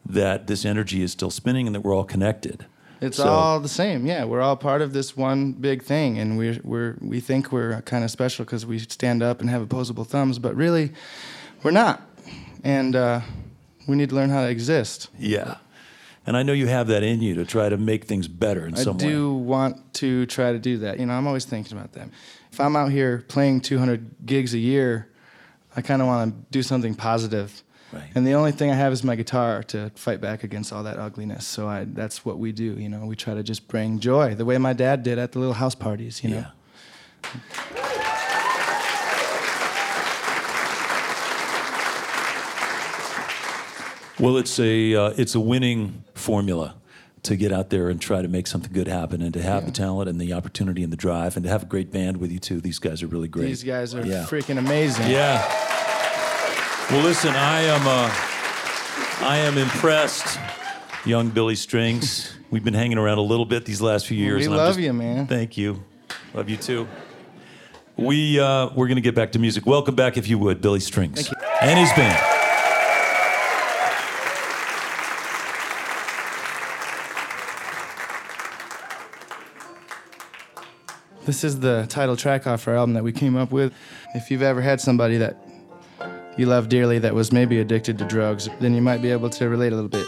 that 0.05 0.47
this 0.47 0.65
energy 0.65 1.01
is 1.01 1.12
still 1.12 1.31
spinning 1.31 1.65
and 1.65 1.75
that 1.75 1.81
we're 1.81 1.95
all 1.95 2.03
connected. 2.03 2.65
It's 3.01 3.17
So- 3.17 3.27
all 3.27 3.59
the 3.59 3.69
same. 3.69 4.05
Yeah, 4.05 4.23
we're 4.25 4.41
all 4.41 4.55
part 4.55 4.81
of 4.81 4.93
this 4.93 5.15
one 5.17 5.51
big 5.53 5.83
thing, 5.83 6.17
and 6.17 6.37
we're 6.37 6.59
we're 6.63 6.95
we 7.01 7.19
think 7.19 7.51
we're 7.51 7.81
kind 7.81 8.03
of 8.03 8.11
special 8.11 8.45
because 8.45 8.65
we 8.65 8.79
stand 8.79 9.21
up 9.21 9.41
and 9.41 9.49
have 9.49 9.61
opposable 9.61 10.03
thumbs, 10.05 10.39
but 10.39 10.55
really, 10.55 10.91
we're 11.63 11.71
not. 11.71 12.01
And 12.63 12.95
uh, 12.95 13.21
we 13.87 13.95
need 13.95 14.09
to 14.09 14.15
learn 14.15 14.29
how 14.29 14.41
to 14.43 14.49
exist. 14.49 15.09
Yeah. 15.19 15.55
And 16.27 16.35
I 16.35 16.41
know 16.41 16.53
you 16.53 16.65
have 16.65 16.87
that 16.87 17.03
in 17.03 17.21
you 17.21 17.35
to 17.35 17.45
try 17.45 17.69
to 17.69 17.77
make 17.77 18.05
things 18.05 18.27
better 18.27 18.65
in 18.65 18.73
I 18.73 18.77
some 18.79 18.97
way. 18.97 19.05
I 19.05 19.09
do 19.09 19.33
want 19.35 19.93
to 19.95 20.25
try 20.25 20.51
to 20.51 20.57
do 20.57 20.77
that. 20.79 20.99
You 20.99 21.05
know, 21.05 21.13
I'm 21.13 21.27
always 21.27 21.45
thinking 21.45 21.77
about 21.77 21.91
that. 21.93 22.09
If 22.51 22.59
I'm 22.59 22.75
out 22.75 22.91
here 22.91 23.23
playing 23.27 23.61
200 23.61 24.25
gigs 24.25 24.55
a 24.55 24.57
year, 24.57 25.07
I 25.75 25.81
kind 25.81 26.01
of 26.01 26.07
want 26.07 26.33
to 26.33 26.51
do 26.51 26.63
something 26.63 26.95
positive. 26.95 27.61
Right. 27.95 28.09
And 28.13 28.27
the 28.27 28.33
only 28.33 28.51
thing 28.51 28.69
I 28.69 28.75
have 28.75 28.91
is 28.93 29.03
my 29.03 29.15
guitar 29.15 29.63
to 29.63 29.89
fight 29.95 30.19
back 30.21 30.43
against 30.43 30.73
all 30.73 30.83
that 30.83 30.99
ugliness. 30.99 31.47
So 31.47 31.67
I, 31.67 31.85
that's 31.85 32.25
what 32.25 32.37
we 32.37 32.51
do. 32.51 32.73
You 32.73 32.89
know, 32.89 33.05
we 33.05 33.15
try 33.15 33.33
to 33.33 33.41
just 33.43 33.67
bring 33.67 33.99
joy, 33.99 34.35
the 34.35 34.45
way 34.45 34.57
my 34.57 34.73
dad 34.73 35.01
did 35.03 35.17
at 35.17 35.31
the 35.31 35.39
little 35.39 35.53
house 35.53 35.75
parties. 35.75 36.23
You 36.23 36.29
know. 36.31 36.35
Yeah. 36.37 37.55
Well, 44.17 44.37
it's 44.37 44.57
a 44.59 44.95
uh, 44.95 45.13
it's 45.17 45.35
a 45.35 45.41
winning 45.41 46.03
formula 46.13 46.75
to 47.23 47.35
get 47.35 47.51
out 47.51 47.69
there 47.69 47.89
and 47.89 47.99
try 47.99 48.21
to 48.21 48.27
make 48.29 48.47
something 48.47 48.71
good 48.71 48.87
happen, 48.87 49.21
and 49.21 49.33
to 49.33 49.41
have 49.41 49.65
the 49.65 49.71
talent 49.71 50.07
and 50.07 50.21
the 50.21 50.31
opportunity 50.31 50.83
and 50.83 50.93
the 50.93 50.97
drive, 50.97 51.35
and 51.35 51.43
to 51.43 51.49
have 51.49 51.63
a 51.63 51.65
great 51.65 51.91
band 51.91 52.17
with 52.17 52.31
you 52.31 52.39
too. 52.39 52.61
These 52.61 52.79
guys 52.79 53.03
are 53.03 53.07
really 53.07 53.27
great. 53.27 53.47
These 53.47 53.63
guys 53.63 53.93
are 53.93 54.05
Yeah. 54.05 54.23
freaking 54.23 54.57
amazing. 54.57 55.09
Yeah. 55.11 55.41
Well, 56.91 57.01
listen, 57.03 57.31
I 57.31 57.61
am 57.61 57.81
uh, 57.87 59.25
I 59.27 59.37
am 59.37 59.57
impressed, 59.57 60.39
young 61.03 61.29
Billy 61.29 61.55
Strings. 61.55 62.31
We've 62.51 62.63
been 62.63 62.75
hanging 62.75 62.99
around 62.99 63.17
a 63.17 63.21
little 63.23 63.45
bit 63.45 63.65
these 63.65 63.81
last 63.81 64.05
few 64.05 64.17
years. 64.17 64.47
We 64.47 64.47
love 64.55 64.75
just- 64.75 64.79
you, 64.79 64.93
man. 64.93 65.25
Thank 65.25 65.57
you. 65.57 65.83
Love 66.35 66.47
you 66.47 66.57
too. 66.57 66.87
We 67.97 68.39
uh, 68.39 68.69
we're 68.75 68.87
gonna 68.87 69.01
get 69.01 69.15
back 69.15 69.31
to 69.31 69.39
music. 69.39 69.65
Welcome 69.65 69.95
back, 69.95 70.15
if 70.15 70.27
you 70.27 70.37
would, 70.37 70.61
Billy 70.61 70.79
Strings 70.79 71.33
and 71.61 71.79
his 71.79 71.91
band. 71.93 72.21
This 81.25 81.43
is 81.43 81.59
the 81.59 81.87
title 81.89 82.15
track 82.15 82.45
off 82.45 82.67
our 82.67 82.75
album 82.75 82.93
that 82.93 83.03
we 83.03 83.11
came 83.11 83.35
up 83.35 83.51
with. 83.51 83.73
If 84.13 84.29
you've 84.29 84.43
ever 84.43 84.61
had 84.61 84.79
somebody 84.79 85.17
that 85.17 85.37
you 86.37 86.45
love 86.45 86.69
dearly 86.69 86.99
that 86.99 87.13
was 87.13 87.31
maybe 87.31 87.59
addicted 87.59 87.97
to 87.99 88.05
drugs, 88.05 88.49
then 88.59 88.73
you 88.73 88.81
might 88.81 89.01
be 89.01 89.11
able 89.11 89.29
to 89.29 89.49
relate 89.49 89.71
a 89.71 89.75
little 89.75 89.89
bit. 89.89 90.07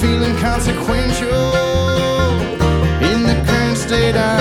But 0.00 0.08
I 0.08 0.12
feel 0.12 0.22
inconsequential 0.22 1.28
in 3.02 3.22
the 3.22 3.34
current 3.46 3.76
state 3.76 4.16
I'm 4.16 4.39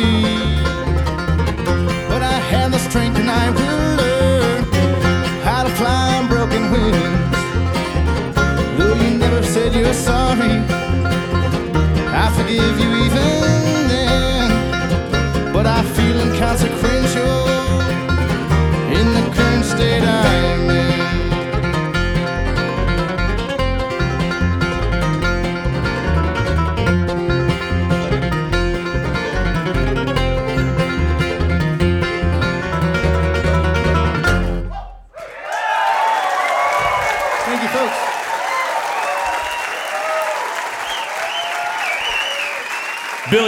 be. 0.00 0.10
But 2.10 2.22
I 2.22 2.38
have 2.52 2.70
the 2.72 2.78
strength 2.88 3.18
and 3.22 3.30
I 3.30 3.46
will 3.58 3.82
learn 4.00 4.62
how 5.46 5.60
to 5.66 5.70
fly 5.80 6.18
on 6.18 6.24
broken 6.34 6.62
wings. 6.72 7.36
Though 8.78 8.94
you 9.02 9.10
never 9.24 9.42
said 9.42 9.74
you're 9.74 10.00
sorry, 10.10 10.54
I 12.22 12.26
forgive 12.36 12.76
you 12.82 12.90
even 13.06 13.32
then. 13.92 14.48
But 15.52 15.66
I 15.66 15.80
feel 15.96 16.16
inconsequential 16.24 16.69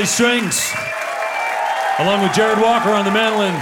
Billy 0.03 0.11
Strings, 0.11 0.59
along 2.01 2.25
with 2.25 2.33
Jarrod 2.33 2.61
Walker 2.61 2.91
on 2.91 3.05
the 3.05 3.13
mandolin, 3.13 3.55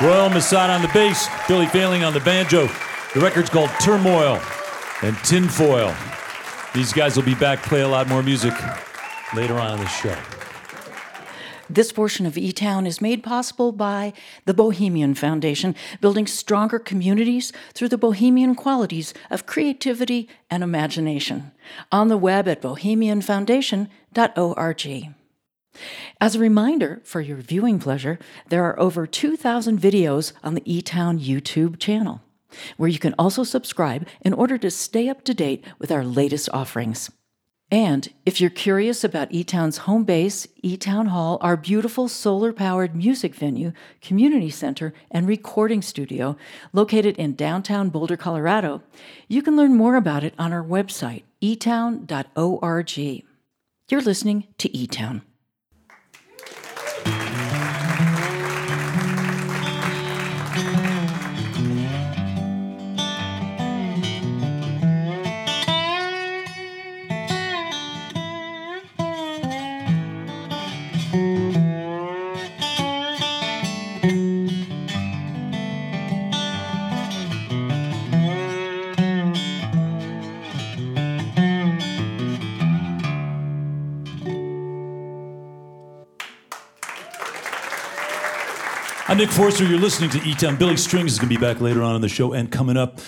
Royal 0.00 0.30
Masat 0.30 0.68
on 0.68 0.82
the 0.82 0.90
bass, 0.94 1.26
Billy 1.48 1.66
Failing 1.66 2.04
on 2.04 2.14
the 2.14 2.20
banjo. 2.20 2.68
The 3.12 3.18
record's 3.18 3.50
called 3.50 3.70
Turmoil 3.80 4.40
and 5.02 5.16
Tinfoil. 5.24 5.92
These 6.76 6.92
guys 6.92 7.16
will 7.16 7.24
be 7.24 7.34
back, 7.34 7.64
play 7.64 7.80
a 7.80 7.88
lot 7.88 8.06
more 8.06 8.22
music 8.22 8.54
later 9.34 9.54
on 9.54 9.72
in 9.72 9.80
the 9.80 9.88
show. 9.88 10.16
This 11.68 11.90
portion 11.90 12.24
of 12.24 12.38
E 12.38 12.52
Town 12.52 12.86
is 12.86 13.00
made 13.00 13.24
possible 13.24 13.72
by 13.72 14.12
the 14.44 14.54
Bohemian 14.54 15.16
Foundation, 15.16 15.74
building 16.00 16.28
stronger 16.28 16.78
communities 16.78 17.52
through 17.74 17.88
the 17.88 17.98
bohemian 17.98 18.54
qualities 18.54 19.12
of 19.28 19.44
creativity 19.44 20.28
and 20.48 20.62
imagination. 20.62 21.50
On 21.90 22.06
the 22.06 22.16
web 22.16 22.46
at 22.46 22.62
bohemianfoundation.org. 22.62 25.14
As 26.20 26.34
a 26.34 26.40
reminder, 26.40 27.00
for 27.04 27.20
your 27.20 27.38
viewing 27.38 27.78
pleasure, 27.78 28.18
there 28.48 28.64
are 28.64 28.78
over 28.78 29.06
2,000 29.06 29.80
videos 29.80 30.32
on 30.42 30.54
the 30.54 30.62
E 30.64 30.82
Town 30.82 31.18
YouTube 31.18 31.78
channel, 31.78 32.20
where 32.76 32.90
you 32.90 32.98
can 32.98 33.14
also 33.18 33.44
subscribe 33.44 34.06
in 34.20 34.32
order 34.32 34.58
to 34.58 34.70
stay 34.70 35.08
up 35.08 35.24
to 35.24 35.34
date 35.34 35.64
with 35.78 35.90
our 35.90 36.04
latest 36.04 36.48
offerings. 36.52 37.10
And 37.72 38.12
if 38.26 38.40
you're 38.40 38.50
curious 38.50 39.04
about 39.04 39.30
eTown's 39.30 39.78
home 39.78 40.02
base, 40.02 40.48
eTown 40.64 41.08
Hall, 41.08 41.38
our 41.40 41.56
beautiful 41.56 42.08
solar 42.08 42.52
powered 42.52 42.96
music 42.96 43.32
venue, 43.32 43.72
community 44.02 44.50
center, 44.50 44.92
and 45.10 45.28
recording 45.28 45.80
studio 45.80 46.36
located 46.72 47.16
in 47.16 47.36
downtown 47.36 47.88
Boulder, 47.88 48.16
Colorado, 48.16 48.82
you 49.28 49.40
can 49.40 49.56
learn 49.56 49.76
more 49.76 49.94
about 49.94 50.24
it 50.24 50.34
on 50.36 50.52
our 50.52 50.64
website, 50.64 51.22
etown.org. 51.40 53.24
You're 53.88 54.00
listening 54.00 54.46
to 54.58 54.68
eTown. 54.68 55.22
Nick 89.20 89.28
Forster. 89.28 89.66
You're 89.66 89.78
listening 89.78 90.08
to 90.12 90.22
E 90.26 90.32
Town. 90.32 90.56
Billy 90.56 90.78
Strings 90.78 91.12
is 91.12 91.18
going 91.18 91.28
to 91.28 91.38
be 91.38 91.38
back 91.38 91.60
later 91.60 91.82
on 91.82 91.94
in 91.94 92.00
the 92.00 92.08
show. 92.08 92.32
And 92.32 92.50
coming 92.50 92.78
up, 92.78 93.00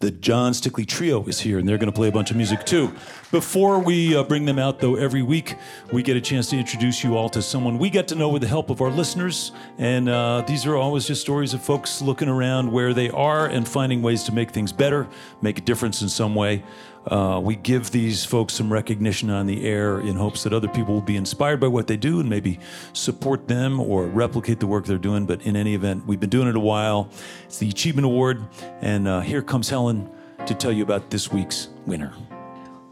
the 0.00 0.10
Jon 0.10 0.52
Stickley 0.52 0.86
Trio 0.86 1.24
is 1.24 1.40
here, 1.40 1.58
and 1.58 1.66
they're 1.66 1.78
going 1.78 1.90
to 1.90 1.96
play 1.96 2.08
a 2.08 2.12
bunch 2.12 2.30
of 2.30 2.36
music 2.36 2.66
too. 2.66 2.92
Before 3.30 3.78
we 3.78 4.14
uh, 4.14 4.24
bring 4.24 4.44
them 4.44 4.58
out, 4.58 4.80
though, 4.80 4.96
every 4.96 5.22
week 5.22 5.56
we 5.90 6.02
get 6.02 6.18
a 6.18 6.20
chance 6.20 6.50
to 6.50 6.58
introduce 6.58 7.02
you 7.02 7.16
all 7.16 7.30
to 7.30 7.40
someone 7.40 7.78
we 7.78 7.88
get 7.88 8.08
to 8.08 8.14
know 8.14 8.28
with 8.28 8.42
the 8.42 8.48
help 8.48 8.68
of 8.68 8.82
our 8.82 8.90
listeners. 8.90 9.52
And 9.78 10.10
uh, 10.10 10.44
these 10.46 10.66
are 10.66 10.76
always 10.76 11.06
just 11.06 11.22
stories 11.22 11.54
of 11.54 11.62
folks 11.62 12.02
looking 12.02 12.28
around 12.28 12.70
where 12.70 12.92
they 12.92 13.08
are 13.08 13.46
and 13.46 13.66
finding 13.66 14.02
ways 14.02 14.22
to 14.24 14.32
make 14.34 14.50
things 14.50 14.70
better, 14.70 15.08
make 15.40 15.56
a 15.56 15.62
difference 15.62 16.02
in 16.02 16.10
some 16.10 16.34
way. 16.34 16.62
Uh, 17.06 17.40
we 17.42 17.56
give 17.56 17.90
these 17.90 18.24
folks 18.24 18.54
some 18.54 18.72
recognition 18.72 19.30
on 19.30 19.46
the 19.46 19.64
air 19.64 20.00
in 20.00 20.16
hopes 20.16 20.42
that 20.44 20.52
other 20.52 20.68
people 20.68 20.94
will 20.94 21.02
be 21.02 21.16
inspired 21.16 21.60
by 21.60 21.66
what 21.68 21.86
they 21.86 21.96
do 21.96 22.20
and 22.20 22.28
maybe 22.28 22.58
support 22.92 23.46
them 23.46 23.78
or 23.78 24.06
replicate 24.06 24.60
the 24.60 24.66
work 24.66 24.86
they're 24.86 24.96
doing. 24.98 25.26
But 25.26 25.42
in 25.42 25.56
any 25.56 25.74
event, 25.74 26.06
we've 26.06 26.20
been 26.20 26.30
doing 26.30 26.48
it 26.48 26.56
a 26.56 26.60
while. 26.60 27.10
It's 27.44 27.58
the 27.58 27.68
Achievement 27.68 28.06
Award, 28.06 28.42
and 28.80 29.06
uh, 29.06 29.20
here 29.20 29.42
comes 29.42 29.68
Helen 29.68 30.10
to 30.46 30.54
tell 30.54 30.72
you 30.72 30.82
about 30.82 31.10
this 31.10 31.30
week's 31.30 31.68
winner. 31.86 32.12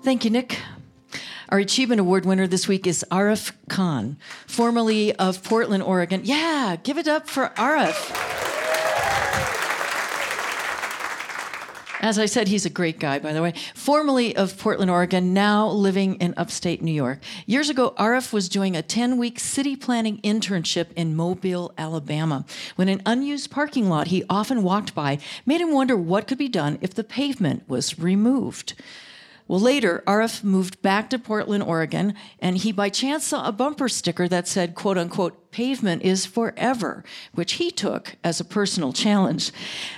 Thank 0.03 0.25
you, 0.25 0.31
Nick. 0.31 0.59
Our 1.48 1.59
Achievement 1.59 2.01
Award 2.01 2.25
winner 2.25 2.46
this 2.46 2.66
week 2.66 2.87
is 2.87 3.05
Arif 3.11 3.53
Khan, 3.68 4.16
formerly 4.46 5.14
of 5.16 5.42
Portland, 5.42 5.83
Oregon. 5.83 6.22
Yeah, 6.25 6.77
give 6.83 6.96
it 6.96 7.07
up 7.07 7.29
for 7.29 7.51
Arif. 7.57 8.52
As 12.03 12.19
I 12.19 12.27
said, 12.27 12.49
he's 12.49 12.67
a 12.67 12.71
great 12.71 12.99
guy, 12.99 13.21
by 13.21 13.33
the 13.33 13.41
way. 13.41 13.55
Formerly 13.77 14.35
of 14.35 14.59
Portland, 14.59 14.91
Oregon, 14.91 15.33
now 15.33 15.69
living 15.69 16.17
in 16.17 16.35
upstate 16.37 16.83
New 16.83 16.93
York. 16.93 17.21
Years 17.47 17.71
ago, 17.71 17.95
Arif 17.97 18.33
was 18.33 18.49
doing 18.49 18.75
a 18.75 18.83
10 18.83 19.19
week 19.19 19.38
city 19.38 19.77
planning 19.77 20.21
internship 20.23 20.88
in 20.97 21.15
Mobile, 21.15 21.73
Alabama, 21.79 22.45
when 22.75 22.88
an 22.88 23.03
unused 23.07 23.53
parking 23.53 23.88
lot 23.88 24.09
he 24.09 24.25
often 24.29 24.65
walked 24.65 24.97
by 24.97 25.21
made 25.47 25.61
him 25.61 25.73
wonder 25.73 25.97
what 25.97 26.27
could 26.27 26.38
be 26.38 26.49
done 26.49 26.77
if 26.81 26.93
the 26.93 27.05
pavement 27.05 27.69
was 27.69 27.97
removed. 28.01 28.75
Well, 29.47 29.61
later, 29.61 30.03
Arif 30.05 30.43
moved 30.43 30.83
back 30.83 31.09
to 31.11 31.21
Portland, 31.21 31.62
Oregon, 31.62 32.15
and 32.41 32.57
he 32.57 32.73
by 32.73 32.88
chance 32.88 33.27
saw 33.27 33.47
a 33.47 33.53
bumper 33.53 33.88
sticker 33.88 34.27
that 34.27 34.49
said, 34.49 34.75
quote 34.75 34.99
unquote, 34.99 35.41
pavement 35.53 36.03
is 36.03 36.27
forever, 36.27 37.05
which 37.33 37.55
he 37.55 37.71
took 37.71 38.17
as 38.25 38.41
a 38.41 38.45
personal 38.45 38.93
challenge. 38.93 39.53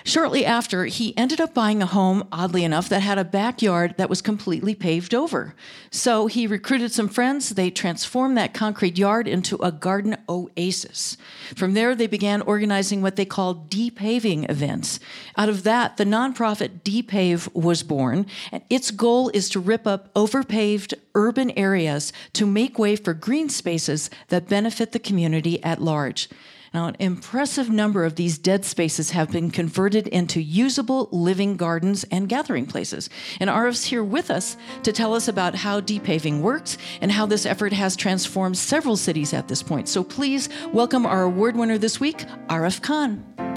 Shortly 0.04 0.44
after, 0.44 0.84
he 0.86 1.16
ended 1.16 1.40
up 1.40 1.54
buying 1.54 1.80
a 1.80 1.86
home, 1.86 2.28
oddly 2.30 2.64
enough, 2.64 2.88
that 2.88 3.00
had 3.00 3.16
a 3.16 3.24
backyard 3.24 3.94
that 3.96 4.10
was 4.10 4.20
completely 4.20 4.74
paved 4.74 5.14
over. 5.14 5.54
So 5.90 6.26
he 6.26 6.46
recruited 6.46 6.92
some 6.92 7.08
friends. 7.08 7.50
They 7.50 7.70
transformed 7.70 8.36
that 8.36 8.52
concrete 8.52 8.98
yard 8.98 9.28
into 9.28 9.56
a 9.62 9.72
garden 9.72 10.16
oasis. 10.28 11.16
From 11.54 11.74
there, 11.74 11.94
they 11.94 12.08
began 12.08 12.42
organizing 12.42 13.00
what 13.00 13.16
they 13.16 13.24
called 13.24 13.70
depaving 13.70 14.44
events. 14.44 14.98
Out 15.36 15.48
of 15.48 15.62
that, 15.62 15.96
the 15.96 16.04
nonprofit 16.04 16.82
Depave 16.82 17.48
was 17.54 17.82
born, 17.82 18.26
and 18.50 18.62
its 18.68 18.90
goal 18.90 19.30
is 19.30 19.48
to 19.50 19.60
rip 19.60 19.86
up 19.86 20.12
overpaved 20.14 20.94
urban 21.14 21.50
areas 21.52 22.12
to 22.32 22.44
make 22.44 22.78
way 22.78 22.96
for 22.96 23.14
green 23.14 23.48
spaces 23.48 24.10
that 24.28 24.48
benefit 24.48 24.92
the 24.92 24.98
community 24.98 25.43
at 25.62 25.82
large. 25.82 26.28
Now, 26.74 26.88
an 26.88 26.96
impressive 26.98 27.70
number 27.70 28.04
of 28.04 28.16
these 28.16 28.36
dead 28.36 28.64
spaces 28.64 29.12
have 29.12 29.30
been 29.30 29.52
converted 29.52 30.08
into 30.08 30.40
usable 30.42 31.08
living 31.12 31.56
gardens 31.56 32.04
and 32.10 32.28
gathering 32.28 32.66
places. 32.66 33.08
And 33.38 33.48
Arif's 33.48 33.84
here 33.84 34.02
with 34.02 34.28
us 34.28 34.56
to 34.82 34.92
tell 34.92 35.14
us 35.14 35.28
about 35.28 35.54
how 35.54 35.78
depaving 35.78 36.42
works 36.42 36.76
and 37.00 37.12
how 37.12 37.26
this 37.26 37.46
effort 37.46 37.72
has 37.72 37.94
transformed 37.94 38.58
several 38.58 38.96
cities 38.96 39.32
at 39.32 39.46
this 39.46 39.62
point. 39.62 39.88
So 39.88 40.02
please 40.02 40.48
welcome 40.72 41.06
our 41.06 41.22
award 41.22 41.54
winner 41.56 41.78
this 41.78 42.00
week, 42.00 42.18
Arif 42.48 42.82
Khan. 42.82 43.53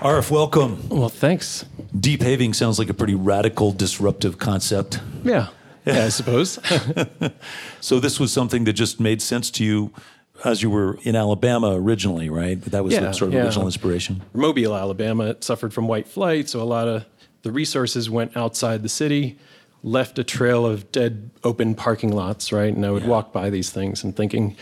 Arif, 0.00 0.30
welcome. 0.30 0.88
Well, 0.88 1.10
thanks. 1.10 1.66
Depaving 1.98 2.54
sounds 2.54 2.78
like 2.78 2.88
a 2.88 2.94
pretty 2.94 3.14
radical, 3.14 3.70
disruptive 3.72 4.38
concept. 4.38 4.98
Yeah. 5.24 5.48
Yeah, 5.84 6.06
I 6.06 6.08
suppose. 6.08 6.58
So 7.82 7.98
this 7.98 8.20
was 8.20 8.30
something 8.30 8.64
that 8.64 8.74
just 8.74 9.00
made 9.00 9.22
sense 9.22 9.50
to 9.52 9.64
you 9.64 9.90
as 10.44 10.62
you 10.62 10.68
were 10.68 10.98
in 11.02 11.16
Alabama 11.16 11.74
originally, 11.74 12.28
right? 12.28 12.60
That 12.60 12.84
was 12.84 12.94
the 12.94 13.12
sort 13.12 13.28
of 13.28 13.34
yeah. 13.34 13.44
original 13.44 13.64
inspiration. 13.66 14.22
Mobile, 14.34 14.76
Alabama, 14.76 15.24
it 15.30 15.42
suffered 15.44 15.72
from 15.72 15.88
white 15.88 16.06
flight, 16.06 16.50
so 16.50 16.60
a 16.60 16.64
lot 16.64 16.88
of 16.88 17.06
the 17.42 17.50
resources 17.50 18.10
went 18.10 18.36
outside 18.36 18.82
the 18.82 18.88
city, 18.90 19.38
left 19.82 20.18
a 20.18 20.24
trail 20.24 20.66
of 20.66 20.92
dead 20.92 21.30
open 21.42 21.74
parking 21.74 22.12
lots, 22.12 22.52
right? 22.52 22.72
And 22.74 22.84
I 22.84 22.90
would 22.90 23.02
Yeah. 23.04 23.08
walk 23.08 23.32
by 23.32 23.48
these 23.48 23.70
things 23.70 24.04
and 24.04 24.14
thinking, 24.14 24.56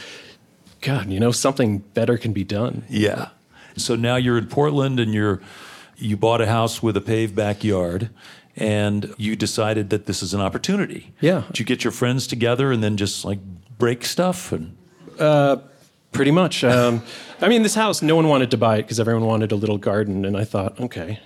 God, 0.80 1.10
you 1.10 1.18
know, 1.18 1.32
something 1.32 1.78
better 1.94 2.16
can 2.16 2.32
be 2.32 2.44
done. 2.44 2.84
Yeah. 2.88 3.30
So 3.78 3.96
now 3.96 4.16
you're 4.16 4.38
in 4.38 4.46
Portland 4.46 5.00
and 5.00 5.12
you're 5.14 5.40
you 5.96 6.16
bought 6.16 6.40
a 6.40 6.46
house 6.46 6.82
with 6.82 6.96
a 6.96 7.00
paved 7.00 7.34
backyard 7.34 8.10
and 8.56 9.14
you 9.18 9.36
decided 9.36 9.90
that 9.90 10.06
this 10.06 10.22
is 10.22 10.32
an 10.32 10.40
opportunity. 10.40 11.12
Yeah. 11.20 11.44
Did 11.48 11.58
you 11.58 11.64
get 11.64 11.84
your 11.84 11.92
friends 11.92 12.26
together 12.26 12.70
and 12.72 12.82
then 12.82 12.96
just 12.96 13.24
like 13.24 13.40
break 13.78 14.04
stuff 14.04 14.52
and 14.52 14.76
Pretty 16.12 16.30
much. 16.30 16.64
Um, 16.64 17.02
I 17.40 17.48
mean, 17.48 17.62
this 17.62 17.74
house, 17.74 18.00
no 18.00 18.16
one 18.16 18.28
wanted 18.28 18.50
to 18.52 18.56
buy 18.56 18.78
it 18.78 18.82
because 18.82 18.98
everyone 18.98 19.26
wanted 19.26 19.52
a 19.52 19.56
little 19.56 19.78
garden. 19.78 20.24
And 20.24 20.36
I 20.36 20.44
thought, 20.44 20.80
okay, 20.80 21.20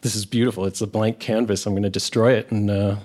this 0.00 0.14
is 0.14 0.26
beautiful. 0.26 0.64
It's 0.64 0.80
a 0.80 0.86
blank 0.86 1.20
canvas. 1.20 1.64
I'm 1.64 1.74
going 1.74 1.84
to 1.84 1.90
destroy 1.90 2.32
it 2.32 2.50
and, 2.50 2.70
uh, 2.70 2.96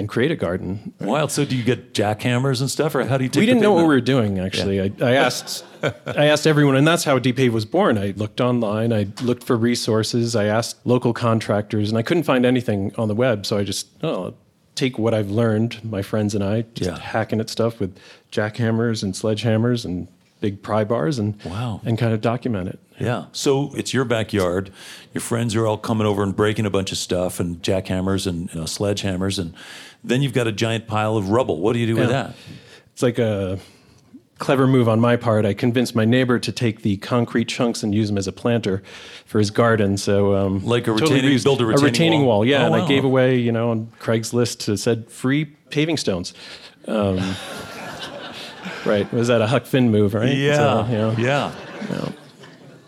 and 0.00 0.08
create 0.08 0.30
a 0.32 0.36
garden. 0.36 0.92
wild. 1.00 1.30
So 1.30 1.44
do 1.44 1.54
you 1.56 1.62
get 1.62 1.94
jackhammers 1.94 2.60
and 2.60 2.68
stuff 2.70 2.94
or 2.94 3.04
how 3.04 3.16
do 3.18 3.22
you 3.24 3.30
take 3.30 3.40
we 3.40 3.46
didn't 3.46 3.62
know 3.62 3.72
what 3.72 3.82
we 3.82 3.94
were 3.94 4.00
doing 4.00 4.38
actually 4.40 4.80
I, 4.80 4.90
I 5.00 5.12
asked 5.14 5.64
i 5.82 6.26
asked 6.26 6.46
everyone 6.46 6.74
and 6.76 6.86
that's 6.86 7.04
how 7.04 7.18
Depave 7.18 7.52
was 7.52 7.64
born 7.64 7.96
i 7.98 8.12
looked 8.16 8.40
online 8.40 8.92
i 8.92 9.06
looked 9.22 9.44
for 9.44 9.56
resources 9.56 10.34
i 10.34 10.44
asked 10.46 10.84
local 10.84 11.12
contractors 11.12 11.88
and 11.90 11.96
i 11.98 12.02
couldn't 12.02 12.24
find 12.24 12.44
anything 12.44 12.92
on 12.98 13.08
the 13.08 13.14
web 13.14 13.46
so 13.46 13.56
i 13.58 13.64
just 13.64 13.86
oh 14.02 14.34
take 14.74 14.98
what 14.98 15.12
i've 15.14 15.30
learned 15.30 15.82
my 15.84 16.02
friends 16.02 16.34
and 16.34 16.42
i 16.44 16.62
just 16.74 16.90
Yeah. 16.90 16.98
hacking 16.98 17.40
at 17.40 17.48
stuff 17.50 17.80
with 17.80 17.96
jackhammers 18.32 19.02
and 19.02 19.14
sledgehammers 19.14 19.84
and 19.84 20.08
big 20.40 20.62
pry 20.62 20.84
bars 20.84 21.18
and 21.18 21.40
Wow. 21.44 21.80
and 21.84 21.98
kind 21.98 22.12
of 22.12 22.20
document 22.20 22.68
it 22.68 22.78
Yeah. 22.98 23.24
So 23.32 23.72
it's 23.76 23.92
your 23.94 24.04
backyard. 24.04 24.70
Your 25.14 25.20
friends 25.22 25.54
are 25.56 25.66
all 25.66 25.76
coming 25.78 26.06
over 26.06 26.22
and 26.22 26.34
breaking 26.34 26.66
a 26.66 26.70
bunch 26.70 26.92
of 26.92 26.98
stuff 26.98 27.40
and 27.40 27.62
jackhammers 27.62 28.26
and 28.26 28.52
you 28.52 28.60
know, 28.60 28.66
sledgehammers. 28.66 29.38
And 29.38 29.54
then 30.04 30.22
you've 30.22 30.32
got 30.34 30.46
a 30.46 30.52
giant 30.52 30.86
pile 30.86 31.16
of 31.16 31.28
rubble. 31.30 31.60
What 31.60 31.72
do 31.74 31.78
you 31.78 31.86
do 31.86 31.96
with 31.96 32.08
that? 32.10 32.34
It's 32.92 33.02
like 33.02 33.18
a 33.18 33.58
clever 34.38 34.66
move 34.66 34.88
on 34.88 34.98
my 35.00 35.16
part. 35.16 35.44
I 35.44 35.52
convinced 35.52 35.94
my 35.94 36.04
neighbor 36.06 36.38
to 36.38 36.50
take 36.52 36.80
the 36.82 36.96
concrete 36.98 37.46
chunks 37.48 37.82
and 37.82 37.94
use 37.94 38.08
them 38.08 38.16
as 38.16 38.26
a 38.26 38.32
planter 38.32 38.82
for 39.26 39.38
his 39.38 39.50
garden. 39.50 39.96
So, 39.98 40.34
um, 40.34 40.64
Like 40.64 40.86
a 40.86 40.92
retaining- 40.92 41.24
reused- 41.24 41.44
build 41.44 41.60
a 41.60 41.66
retaining 41.66 42.24
wall? 42.24 42.44
Yeah, 42.46 42.62
Oh, 42.62 42.66
and 42.66 42.74
wow. 42.74 42.84
I 42.84 42.88
gave 42.88 43.04
away, 43.04 43.36
you 43.38 43.52
know, 43.52 43.70
on 43.70 43.88
Craigslist 44.00 44.66
it 44.72 44.78
said 44.78 45.10
free 45.10 45.44
paving 45.70 45.98
stones. 45.98 46.32
Um, 46.88 47.18
right? 48.86 49.10
Was 49.12 49.28
that 49.28 49.40
a 49.40 49.46
Huck 49.46 49.66
Finn 49.66 49.90
move? 49.90 50.14
Right? 50.14 50.28
So, 50.30 50.86
you 50.90 50.98
know, 50.98 51.14
yeah. 51.18 51.52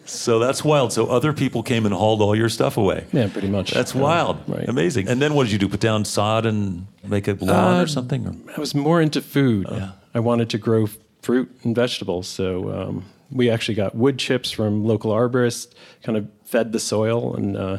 So 0.05 0.38
that's 0.38 0.62
wild. 0.64 0.92
So 0.92 1.07
other 1.07 1.33
people 1.33 1.62
came 1.62 1.87
and 1.87 1.94
hauled 1.94 2.20
all 2.20 2.37
your 2.37 2.48
stuff 2.48 2.76
away. 2.76 3.07
yeah, 3.12 3.28
pretty 3.28 3.48
much. 3.48 3.70
That's 3.72 3.94
wild. 3.94 4.38
right. 4.46 4.68
Amazing. 4.68 5.09
And 5.09 5.22
then 5.22 5.33
what 5.35 5.44
did 5.44 5.52
you 5.52 5.59
do? 5.59 5.68
Put 5.68 5.81
down 5.81 6.05
sod 6.05 6.44
and 6.44 6.87
make 7.05 7.28
a 7.28 7.33
lawn 7.40 7.78
Uh, 7.78 7.83
or 7.83 7.87
something? 7.87 8.26
Or? 8.26 8.35
I 8.57 8.61
was 8.61 8.74
more 8.74 9.00
into 9.00 9.22
food. 9.22 9.66
Oh, 9.70 9.76
yeah. 9.76 9.92
I 10.14 10.20
wanted 10.20 10.50
to 10.50 10.59
grow 10.59 10.88
fruit 11.22 11.50
and 11.62 11.74
vegetables. 11.74 12.26
So 12.28 12.70
um, 12.72 13.05
we 13.31 13.48
actually 13.48 13.76
got 13.76 13.94
wood 13.94 14.18
chips 14.18 14.50
from 14.50 14.85
local 14.85 15.12
arborists, 15.12 15.72
kind 16.02 16.18
of 16.18 16.28
fed 16.44 16.72
the 16.72 16.81
soil 16.81 17.35
and 17.35 17.57
uh, 17.57 17.78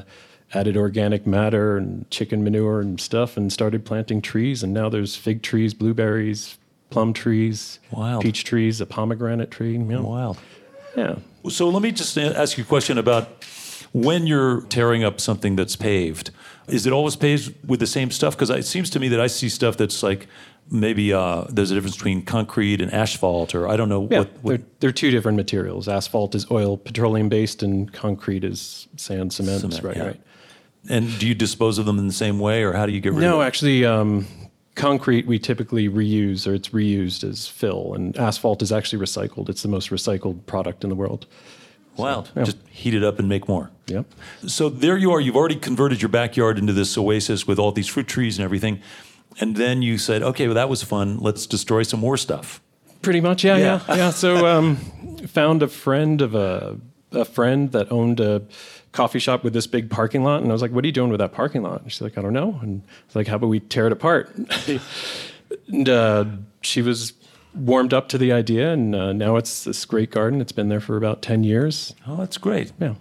added 0.55 0.75
organic 0.77 1.27
matter 1.27 1.77
and 1.77 2.09
chicken 2.09 2.43
manure 2.43 2.79
and 2.81 2.99
stuff 2.99 3.37
and 3.37 3.51
started 3.53 3.85
planting 3.85 4.21
trees. 4.21 4.63
And 4.63 4.73
now 4.73 4.89
there's 4.89 5.15
fig 5.15 5.43
trees, 5.43 5.73
blueberries, 5.75 6.57
plum 6.93 7.11
trees, 7.13 7.79
Wild. 7.91 8.21
peach 8.23 8.43
trees, 8.43 8.79
a 8.79 8.85
pomegranate 8.85 9.49
tree. 9.51 9.73
you 9.73 9.79
know. 9.79 10.03
Wild. 10.03 10.37
Yeah. 10.95 11.15
So 11.49 11.67
let 11.69 11.81
me 11.81 11.91
just 11.91 12.17
ask 12.17 12.57
you 12.57 12.63
a 12.63 12.67
question 12.67 12.97
about 12.97 13.43
when 13.91 14.27
you're 14.27 14.61
tearing 14.69 15.03
up 15.03 15.19
something 15.19 15.55
that's 15.55 15.75
paved. 15.75 16.29
Is 16.67 16.85
it 16.85 16.93
always 16.93 17.15
paved 17.15 17.53
with 17.67 17.79
the 17.79 17.87
same 17.87 18.11
stuff? 18.11 18.35
Because 18.35 18.49
it 18.49 18.65
seems 18.65 18.89
to 18.91 18.99
me 18.99 19.07
that 19.09 19.19
I 19.19 19.27
see 19.27 19.49
stuff 19.49 19.75
that's 19.75 20.01
like 20.03 20.27
maybe 20.71 21.11
uh, 21.11 21.43
there's 21.49 21.71
a 21.71 21.73
difference 21.75 21.97
between 21.97 22.21
concrete 22.23 22.79
and 22.79 22.93
asphalt, 22.93 23.53
or 23.53 23.67
I 23.67 23.75
don't 23.75 23.89
know 23.89 24.07
Yeah, 24.09 24.19
what. 24.19 24.31
what 24.43 24.49
they're, 24.59 24.67
they're 24.79 24.91
two 24.93 25.11
different 25.11 25.35
materials. 25.35 25.87
Asphalt 25.89 26.35
is 26.35 26.49
oil, 26.51 26.77
petroleum 26.77 27.27
based, 27.27 27.63
and 27.63 27.91
concrete 27.91 28.43
is 28.45 28.87
sand, 28.95 29.33
cement. 29.33 29.61
Cement, 29.61 29.83
right, 29.83 29.97
yeah. 29.97 30.03
right. 30.05 30.21
and 30.89 31.19
do 31.19 31.27
you 31.27 31.35
dispose 31.35 31.77
of 31.79 31.85
them 31.85 31.97
in 31.99 32.07
the 32.07 32.13
same 32.13 32.39
way, 32.39 32.63
or 32.63 32.71
how 32.73 32.85
do 32.85 32.93
you 32.93 33.01
get 33.01 33.11
rid 33.13 33.21
No, 33.21 33.41
of 33.41 33.43
it? 33.43 33.47
actually, 33.47 33.83
um, 33.85 34.25
concrete 34.75 35.27
we 35.27 35.39
typically 35.39 35.87
reuse 35.89 36.47
or 36.47 36.53
it's 36.53 36.69
reused 36.69 37.23
as 37.23 37.47
fill, 37.47 37.93
and 37.93 38.17
asphalt 38.17 38.61
is 38.61 38.71
actually 38.71 39.03
recycled. 39.03 39.49
It's 39.49 39.61
the 39.61 39.67
most 39.69 39.89
recycled 39.89 40.45
product 40.45 40.83
in 40.83 40.89
the 40.89 40.95
world. 40.95 41.25
Wild. 41.95 42.31
yeah. 42.35 42.43
Just 42.43 42.57
heat 42.69 42.95
it 42.95 43.03
up 43.03 43.19
and 43.19 43.29
make 43.29 43.47
more. 43.47 43.69
Yep. 43.87 44.05
So 44.47 44.67
there 44.69 44.97
you 44.97 45.11
are. 45.11 45.19
You've 45.21 45.35
already 45.35 45.55
converted 45.57 46.01
your 46.01 46.09
backyard 46.09 46.57
into 46.57 46.73
this 46.73 46.97
oasis 46.97 47.45
with 47.45 47.59
all 47.59 47.71
these 47.71 47.87
fruit 47.87 48.07
trees 48.07 48.39
and 48.39 48.43
everything. 48.43 48.81
And 49.39 49.55
then 49.57 49.83
you 49.83 49.97
said, 49.99 50.23
okay, 50.23 50.47
well, 50.47 50.55
that 50.55 50.69
was 50.69 50.81
fun. 50.81 51.19
Let's 51.19 51.45
destroy 51.45 51.83
some 51.83 51.99
more 51.99 52.17
stuff. 52.17 52.61
Pretty 53.03 53.21
much, 53.21 53.43
yeah, 53.43 53.57
Yeah. 53.57 53.81
yeah, 53.87 53.95
yeah. 53.95 54.09
So, 54.09 54.47
um, 54.47 54.77
found 55.27 55.61
a 55.61 55.67
friend 55.67 56.21
of 56.21 56.33
a 56.33 56.77
a 57.13 57.25
friend 57.25 57.71
that 57.71 57.91
owned 57.91 58.19
a 58.19 58.41
coffee 58.91 59.19
shop 59.19 59.43
with 59.43 59.53
this 59.53 59.67
big 59.67 59.89
parking 59.89 60.23
lot, 60.23 60.41
and 60.41 60.49
I 60.49 60.53
was 60.53 60.61
like, 60.61 60.71
"What 60.71 60.83
are 60.83 60.87
you 60.87 60.93
doing 60.93 61.09
with 61.09 61.19
that 61.19 61.31
parking 61.33 61.63
lot?" 61.63 61.81
And 61.81 61.91
she's 61.91 62.01
like, 62.01 62.17
"I 62.17 62.21
don't 62.21 62.33
know." 62.33 62.59
And 62.61 62.83
I 62.85 63.05
was 63.07 63.15
like, 63.15 63.27
"How 63.27 63.35
about 63.35 63.47
we 63.47 63.59
tear 63.59 63.87
it 63.87 63.93
apart?" 63.93 64.33
and 65.67 65.89
uh, 65.89 66.25
she 66.61 66.81
was 66.81 67.13
warmed 67.55 67.93
up 67.93 68.09
to 68.09 68.17
the 68.17 68.31
idea, 68.31 68.71
and 68.71 68.95
uh, 68.95 69.13
now 69.13 69.35
it's 69.35 69.63
this 69.63 69.85
great 69.85 70.11
garden. 70.11 70.41
It's 70.41 70.51
been 70.51 70.69
there 70.69 70.81
for 70.81 70.97
about 70.97 71.21
ten 71.21 71.43
years. 71.43 71.93
Oh, 72.07 72.17
that's 72.17 72.37
great. 72.37 72.71
Yeah. 72.79 72.95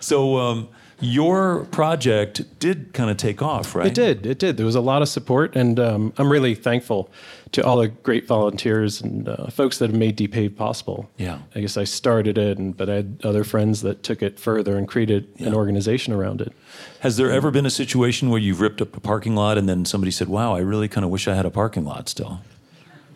So 0.00 0.36
um, 0.36 0.68
your 1.00 1.64
project 1.66 2.58
did 2.58 2.92
kind 2.92 3.10
of 3.10 3.16
take 3.16 3.40
off, 3.40 3.74
right? 3.74 3.86
It 3.86 3.94
did. 3.94 4.26
It 4.26 4.38
did. 4.38 4.56
There 4.56 4.66
was 4.66 4.74
a 4.74 4.80
lot 4.80 5.02
of 5.02 5.08
support, 5.08 5.54
and 5.54 5.78
um, 5.78 6.12
I'm 6.18 6.30
really 6.30 6.54
thankful 6.54 7.10
to 7.52 7.64
all 7.64 7.78
the 7.78 7.88
great 7.88 8.26
volunteers 8.26 9.00
and 9.00 9.28
uh, 9.28 9.46
folks 9.46 9.78
that 9.78 9.90
have 9.90 9.98
made 9.98 10.16
Depave 10.16 10.50
possible. 10.50 11.08
Yeah. 11.16 11.38
I 11.54 11.60
guess 11.60 11.76
I 11.76 11.84
started 11.84 12.36
it, 12.36 12.58
and 12.58 12.76
but 12.76 12.90
I 12.90 12.94
had 12.96 13.20
other 13.22 13.44
friends 13.44 13.82
that 13.82 14.02
took 14.02 14.22
it 14.22 14.40
further 14.40 14.76
and 14.76 14.88
created 14.88 15.28
an 15.38 15.54
organization 15.54 16.12
around 16.12 16.40
it. 16.40 16.52
Has 17.00 17.16
there 17.16 17.30
ever 17.30 17.50
been 17.50 17.66
a 17.66 17.70
situation 17.70 18.30
where 18.30 18.40
you've 18.40 18.60
ripped 18.60 18.82
up 18.82 18.96
a 18.96 19.00
parking 19.00 19.36
lot 19.36 19.56
and 19.56 19.68
then 19.68 19.84
somebody 19.84 20.10
said, 20.10 20.28
"Wow, 20.28 20.54
I 20.54 20.60
really 20.60 20.88
kind 20.88 21.04
of 21.04 21.10
wish 21.10 21.28
I 21.28 21.34
had 21.34 21.46
a 21.46 21.50
parking 21.50 21.84
lot 21.84 22.08
still"? 22.08 22.40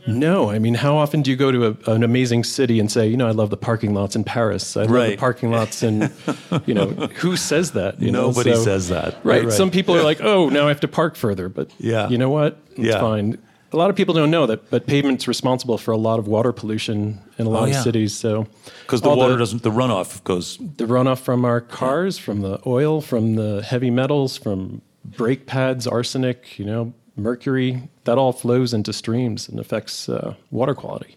No, 0.06 0.50
I 0.50 0.58
mean, 0.58 0.74
how 0.74 0.96
often 0.96 1.22
do 1.22 1.30
you 1.30 1.36
go 1.36 1.52
to 1.52 1.66
a, 1.86 1.90
an 1.92 2.02
amazing 2.02 2.44
city 2.44 2.80
and 2.80 2.90
say, 2.90 3.06
you 3.06 3.16
know, 3.16 3.28
I 3.28 3.32
love 3.32 3.50
the 3.50 3.56
parking 3.56 3.94
lots 3.94 4.16
in 4.16 4.24
Paris. 4.24 4.76
I 4.76 4.82
love 4.82 4.90
Right. 4.90 5.10
the 5.10 5.16
parking 5.16 5.50
lots 5.52 5.82
in, 5.82 6.10
you 6.66 6.74
know, 6.74 6.86
who 7.16 7.36
says 7.36 7.72
that? 7.72 8.00
You 8.02 8.10
know? 8.10 8.26
Nobody 8.28 8.54
So- 8.54 8.62
says 8.64 8.88
that. 8.88 9.14
Right. 9.24 9.44
Right. 9.44 9.52
Some 9.52 9.70
people 9.70 9.96
are 9.96 10.02
like, 10.02 10.20
oh, 10.20 10.48
now 10.48 10.64
I 10.64 10.68
have 10.68 10.80
to 10.80 10.88
park 10.88 11.14
further. 11.16 11.48
But 11.48 11.70
Yeah. 11.78 12.08
you 12.08 12.18
know 12.18 12.30
what? 12.30 12.58
It's 12.72 12.80
Yeah. 12.80 13.00
fine. 13.00 13.38
A 13.72 13.76
lot 13.76 13.88
of 13.88 13.96
people 13.96 14.12
don't 14.12 14.30
know 14.30 14.44
that, 14.46 14.68
but 14.70 14.86
pavement's 14.86 15.26
responsible 15.26 15.78
for 15.78 15.92
a 15.92 15.96
lot 15.96 16.18
of 16.18 16.28
water 16.28 16.52
pollution 16.52 17.20
in 17.38 17.46
a 17.46 17.48
oh, 17.48 17.52
lot 17.52 17.68
Oh, 17.68 17.70
of 17.70 17.76
cities. 17.76 18.14
So 18.14 18.46
Because 18.82 19.00
the 19.00 19.08
water 19.08 19.38
doesn't, 19.38 19.62
the 19.62 19.70
runoff 19.70 20.22
goes. 20.24 20.58
the 20.76 20.84
runoff 20.84 21.20
from 21.20 21.44
our 21.46 21.60
cars, 21.62 22.18
from 22.18 22.42
the 22.42 22.60
oil, 22.66 23.00
from 23.00 23.36
the 23.36 23.62
heavy 23.62 23.90
metals, 23.90 24.36
from 24.36 24.82
brake 25.04 25.46
pads, 25.46 25.86
arsenic, 25.86 26.58
you 26.58 26.66
know, 26.66 26.92
mercury, 27.16 27.88
that 28.04 28.18
all 28.18 28.32
flows 28.32 28.72
into 28.74 28.92
streams 28.92 29.48
and 29.48 29.58
affects 29.60 30.08
uh, 30.08 30.34
water 30.50 30.74
quality. 30.74 31.16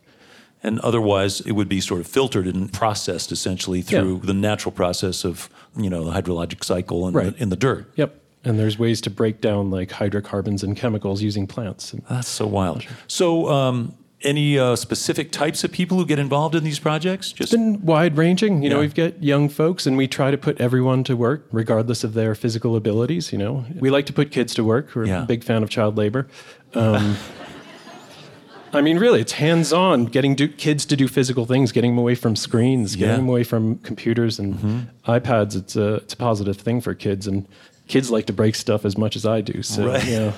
And 0.64 0.80
otherwise, 0.80 1.42
it 1.42 1.52
would 1.52 1.70
be 1.70 1.80
sort 1.80 2.00
of 2.02 2.08
filtered 2.08 2.48
and 2.48 2.72
processed 2.74 3.32
essentially 3.32 3.82
through 3.82 4.16
Yeah. 4.16 4.26
the 4.26 4.34
natural 4.34 4.72
process 4.72 5.24
of, 5.24 5.50
you 5.78 5.90
know, 5.90 6.04
the 6.04 6.12
hydrologic 6.12 6.64
cycle 6.64 7.08
in, 7.08 7.14
Right. 7.14 7.36
the, 7.36 7.42
in 7.44 7.50
the 7.50 7.56
dirt. 7.56 7.92
Yep. 7.96 8.20
And 8.44 8.60
there's 8.60 8.78
ways 8.78 9.02
to 9.02 9.10
break 9.10 9.42
down 9.42 9.72
like 9.72 9.92
hydrocarbons 9.92 10.64
and 10.64 10.76
chemicals 10.76 11.22
using 11.22 11.48
plants. 11.48 11.94
And 11.94 12.04
That's 12.10 12.28
so 12.28 12.46
wild. 12.48 12.84
So, 13.08 13.50
um, 13.50 13.94
any 14.22 14.58
uh, 14.58 14.76
specific 14.76 15.32
types 15.32 15.64
of 15.64 15.72
people 15.72 15.98
who 15.98 16.06
get 16.06 16.18
involved 16.20 16.56
in 16.56 16.64
these 16.64 16.80
projects? 16.80 17.32
Just 17.32 17.52
It's 17.54 17.62
been 17.62 17.86
wide 17.86 18.18
ranging. 18.18 18.64
You 18.64 18.70
know, 18.70 18.80
we've 18.80 18.96
got 18.96 19.22
young 19.22 19.50
folks 19.50 19.86
and 19.86 19.98
we 19.98 20.08
try 20.08 20.32
to 20.32 20.38
put 20.38 20.60
everyone 20.60 21.04
to 21.06 21.16
work 21.16 21.46
regardless 21.52 22.04
of 22.04 22.14
their 22.14 22.34
physical 22.34 22.76
abilities. 22.76 23.32
You 23.32 23.38
know, 23.38 23.66
we 23.80 23.90
like 23.90 24.06
to 24.08 24.14
put 24.14 24.32
kids 24.32 24.54
to 24.56 24.64
work. 24.64 24.96
We're 24.96 25.06
Yeah. 25.06 25.24
a 25.24 25.26
big 25.26 25.44
fan 25.44 25.62
of 25.64 25.70
child 25.70 25.98
labor. 25.98 26.28
Um, 26.74 27.18
I 28.74 28.82
mean, 28.82 28.98
really, 28.98 29.22
it's 29.22 29.34
hands 29.34 29.72
on 29.72 30.06
getting 30.06 30.36
do, 30.36 30.48
kids 30.50 30.86
to 30.88 30.98
do 30.98 31.08
physical 31.08 31.46
things, 31.46 31.72
getting 31.72 31.92
them 31.92 32.00
away 32.00 32.16
from 32.16 32.36
screens, 32.36 32.96
getting 32.96 33.10
Yeah. 33.12 33.16
them 33.18 33.30
away 33.30 33.44
from 33.44 33.78
computers 33.80 34.38
and 34.38 34.90
iPads. 35.08 35.56
It's 35.56 35.76
a, 35.78 35.96
it's 35.96 36.14
a 36.14 36.18
positive 36.18 36.58
thing 36.58 36.82
for 36.82 36.94
kids. 36.94 37.26
And 37.26 37.48
kids 37.88 38.12
like 38.12 38.26
to 38.26 38.34
break 38.34 38.56
stuff 38.56 38.84
as 38.84 38.98
much 38.98 39.16
as 39.16 39.26
I 39.26 39.40
do. 39.42 39.62
So, 39.62 39.88
Right. 39.88 40.04
you 40.06 40.12
know. 40.20 40.34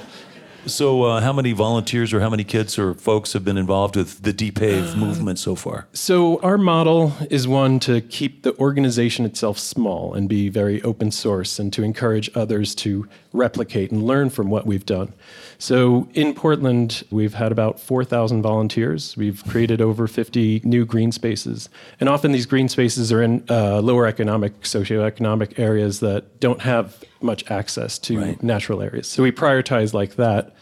So, 0.68 1.04
uh, 1.04 1.22
how 1.22 1.34
many 1.34 1.54
volunteers 1.54 2.14
or 2.14 2.20
how 2.20 2.30
many 2.30 2.44
kids 2.44 2.78
or 2.78 2.94
folks 2.94 3.34
have 3.34 3.44
been 3.46 3.58
involved 3.58 3.96
with 3.96 4.22
the 4.24 4.34
Depave 4.34 4.94
Uh, 4.94 4.98
movement 4.98 5.40
so 5.40 5.56
far? 5.56 5.88
So 5.94 6.40
our 6.42 6.58
model 6.58 7.14
is 7.30 7.48
one 7.48 7.80
to 7.82 8.02
keep 8.02 8.44
the 8.44 8.56
organization 8.60 9.26
itself 9.26 9.58
small 9.58 10.14
and 10.14 10.28
be 10.28 10.50
very 10.50 10.82
open 10.84 11.12
source 11.12 11.58
and 11.60 11.72
to 11.74 11.84
encourage 11.84 12.30
others 12.36 12.76
to 12.76 13.08
replicate 13.34 13.92
and 13.92 14.04
learn 14.04 14.30
from 14.30 14.50
what 14.50 14.66
we've 14.66 14.86
done. 14.86 15.14
So 15.58 16.08
in 16.14 16.34
Portland, 16.34 17.04
we've 17.12 17.34
had 17.36 17.52
about 17.52 17.80
4,000 17.80 18.42
volunteers. 18.42 19.16
We've 19.18 19.44
created 19.48 19.82
over 19.82 20.08
50 20.08 20.62
new 20.64 20.86
green 20.86 21.12
spaces. 21.12 21.70
And 22.00 22.10
often 22.10 22.32
these 22.32 22.46
green 22.46 22.68
spaces 22.68 23.12
are 23.12 23.22
in 23.22 23.44
uh, 23.50 23.80
lower 23.82 24.06
economic, 24.06 24.62
socioeconomic 24.62 25.58
areas 25.60 26.00
that 26.02 26.40
don't 26.40 26.62
have 26.62 27.04
much 27.22 27.50
access 27.50 27.98
to 28.00 28.18
Right. 28.20 28.44
natural 28.44 28.82
areas. 28.82 29.08
So 29.08 29.24
we 29.24 29.32
prioritize 29.32 29.94
like 29.94 30.16
that. 30.18 30.54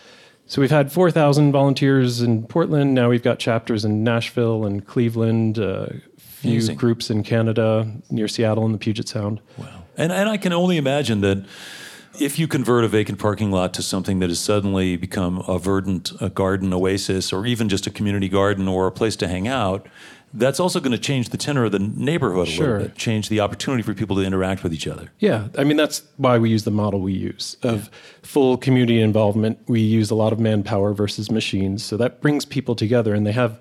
So 0.48 0.62
we've 0.62 0.72
had 0.72 0.92
4,000 0.92 1.52
volunteers 1.52 2.22
in 2.22 2.46
Portland. 2.46 2.94
Now 2.94 3.10
we've 3.10 3.24
got 3.24 3.40
chapters 3.40 3.84
in 3.84 4.04
Nashville 4.04 4.66
and 4.66 4.86
Cleveland, 4.86 5.58
a 5.58 6.02
few 6.18 6.52
Amazing. 6.52 6.76
groups 6.76 7.10
in 7.10 7.24
Canada, 7.24 7.92
near 8.12 8.28
Seattle 8.28 8.66
and 8.66 8.74
the 8.74 8.78
Puget 8.78 9.08
Sound. 9.08 9.42
Wow. 9.58 9.84
And, 9.98 10.12
and 10.12 10.30
I 10.30 10.38
can 10.38 10.54
only 10.54 10.78
imagine 10.78 11.22
that 11.22 11.46
if 12.20 12.38
you 12.40 12.48
convert 12.48 12.84
a 12.84 12.88
vacant 12.88 13.20
parking 13.20 13.52
lot 13.52 13.74
to 13.74 13.82
something 13.82 14.20
that 14.20 14.30
has 14.30 14.40
suddenly 14.40 14.96
become 14.98 15.40
a 15.48 15.58
verdant 15.58 16.12
a 16.22 16.30
garden 16.30 16.74
oasis 16.74 17.34
or 17.34 17.46
even 17.46 17.68
just 17.68 17.88
a 17.88 17.92
community 17.92 18.30
garden 18.30 18.68
or 18.68 18.88
a 18.88 18.92
place 18.92 19.16
to 19.18 19.28
hang 19.28 19.48
out, 19.48 19.88
that's 20.36 20.60
also 20.60 20.80
going 20.80 20.92
to 20.92 20.98
change 20.98 21.30
the 21.30 21.38
tenor 21.38 21.66
of 21.66 21.72
the 21.72 21.80
neighborhood 21.80 22.48
a 22.48 22.52
Sure. 22.52 22.68
little 22.74 22.88
bit, 22.90 22.96
change 22.98 23.30
the 23.30 23.40
opportunity 23.40 23.82
for 23.84 23.94
people 23.94 24.16
to 24.18 24.22
interact 24.22 24.64
with 24.64 24.74
each 24.74 24.88
other. 24.88 25.12
Yeah, 25.20 25.48
I 25.58 25.64
mean, 25.64 25.78
that's 25.78 26.04
why 26.18 26.38
we 26.38 26.50
use 26.50 26.64
the 26.64 26.72
model 26.72 27.00
we 27.00 27.14
use 27.14 27.58
of 27.64 27.90
full 28.22 28.58
community 28.58 29.00
involvement. 29.02 29.60
We 29.68 29.82
use 29.82 30.12
a 30.12 30.16
lot 30.16 30.34
of 30.34 30.40
manpower 30.40 30.94
versus 30.94 31.32
machines. 31.32 31.84
So 31.84 31.98
that 31.98 32.22
brings 32.22 32.46
people 32.46 32.76
together 32.76 33.14
and 33.14 33.26
they 33.26 33.32
have 33.32 33.60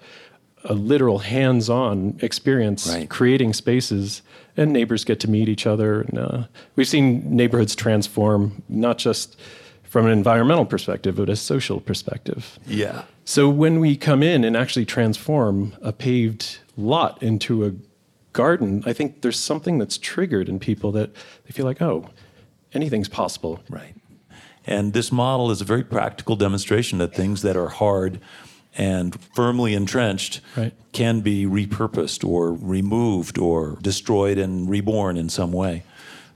a 0.64 0.72
literal 0.74 1.18
hands 1.18 1.68
on 1.68 2.18
experience 2.22 2.88
Right. 2.88 3.08
creating 3.08 3.52
spaces, 3.52 4.22
and 4.56 4.72
neighbors 4.72 5.04
get 5.04 5.20
to 5.20 5.28
meet 5.30 5.48
each 5.48 5.66
other. 5.66 6.00
And, 6.02 6.18
uh, 6.18 6.42
we've 6.74 6.88
seen 6.88 7.36
neighborhoods 7.36 7.74
transform, 7.74 8.62
not 8.68 8.96
just 8.98 9.36
from 9.82 10.06
an 10.06 10.12
environmental 10.12 10.64
perspective, 10.64 11.16
but 11.16 11.28
a 11.28 11.36
social 11.36 11.80
perspective. 11.80 12.58
Yeah. 12.66 13.02
So 13.26 13.48
when 13.48 13.78
we 13.78 13.94
come 13.96 14.22
in 14.22 14.42
and 14.42 14.56
actually 14.56 14.86
transform 14.86 15.74
a 15.82 15.92
paved 15.92 16.58
lot 16.76 17.22
into 17.22 17.64
a 17.64 17.72
garden, 18.32 18.82
I 18.86 18.92
think 18.92 19.22
there's 19.22 19.38
something 19.38 19.78
that's 19.78 19.98
triggered 19.98 20.48
in 20.48 20.58
people 20.58 20.92
that 20.92 21.14
they 21.44 21.52
feel 21.52 21.64
like, 21.64 21.80
oh, 21.80 22.08
anything's 22.72 23.08
possible. 23.08 23.60
Right. 23.70 23.94
And 24.66 24.92
this 24.92 25.12
model 25.12 25.50
is 25.50 25.60
a 25.60 25.64
very 25.64 25.84
practical 25.84 26.36
demonstration 26.36 26.98
that 26.98 27.14
things 27.14 27.42
that 27.42 27.56
are 27.56 27.68
hard 27.68 28.20
and 28.76 29.16
firmly 29.34 29.74
entrenched 29.74 30.40
Right. 30.56 30.72
can 30.92 31.20
be 31.20 31.44
repurposed 31.46 32.26
or 32.28 32.52
removed 32.52 33.38
or 33.38 33.78
destroyed 33.82 34.38
and 34.38 34.68
reborn 34.68 35.16
in 35.16 35.28
some 35.28 35.52
way. 35.52 35.84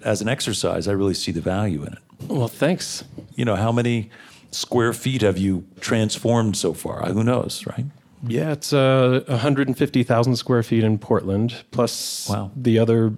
As 0.05 0.21
an 0.21 0.29
exercise, 0.29 0.87
I 0.87 0.93
really 0.93 1.15
see 1.15 1.33
the 1.33 1.41
value 1.41 1.83
in 1.83 1.95
it. 1.95 1.99
Well, 2.29 2.47
thanks. 2.49 3.03
You 3.35 3.45
know, 3.45 3.57
how 3.57 3.73
many 3.73 4.11
square 4.53 4.93
feet 4.93 5.23
have 5.23 5.39
you 5.39 5.65
transformed 5.81 6.57
so 6.57 6.73
far? 6.75 7.07
Who 7.07 7.25
knows, 7.25 7.67
right? 7.67 7.87
Yeah, 8.27 8.53
it's 8.53 8.73
uh, 8.73 9.23
150,000 9.29 10.37
square 10.37 10.63
feet 10.63 10.83
in 10.85 10.99
Portland, 10.99 11.55
plus 11.71 12.29
Wow. 12.29 12.51
the 12.57 12.79
other 12.79 13.15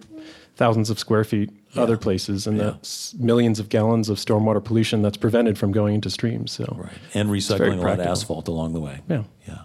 thousands 0.57 0.91
of 0.91 0.99
square 0.99 1.25
feet 1.25 1.51
other 1.77 1.97
places, 1.97 2.47
and 2.47 2.59
Yeah. 2.59 2.65
that's 2.65 3.15
millions 3.15 3.59
of 3.61 3.69
gallons 3.69 4.09
of 4.09 4.19
stormwater 4.19 4.63
pollution 4.63 5.03
that's 5.03 5.17
prevented 5.17 5.57
from 5.57 5.73
going 5.73 5.95
into 5.95 6.11
streams. 6.11 6.53
So, 6.53 6.77
Right. 6.79 6.93
And 7.15 7.31
recycling 7.31 7.79
a 7.79 7.83
lot 7.83 8.01
of 8.01 8.07
asphalt 8.07 8.49
along 8.49 8.73
the 8.75 8.81
way. 8.81 9.01
Yeah. 9.09 9.23
Yeah. 9.49 9.59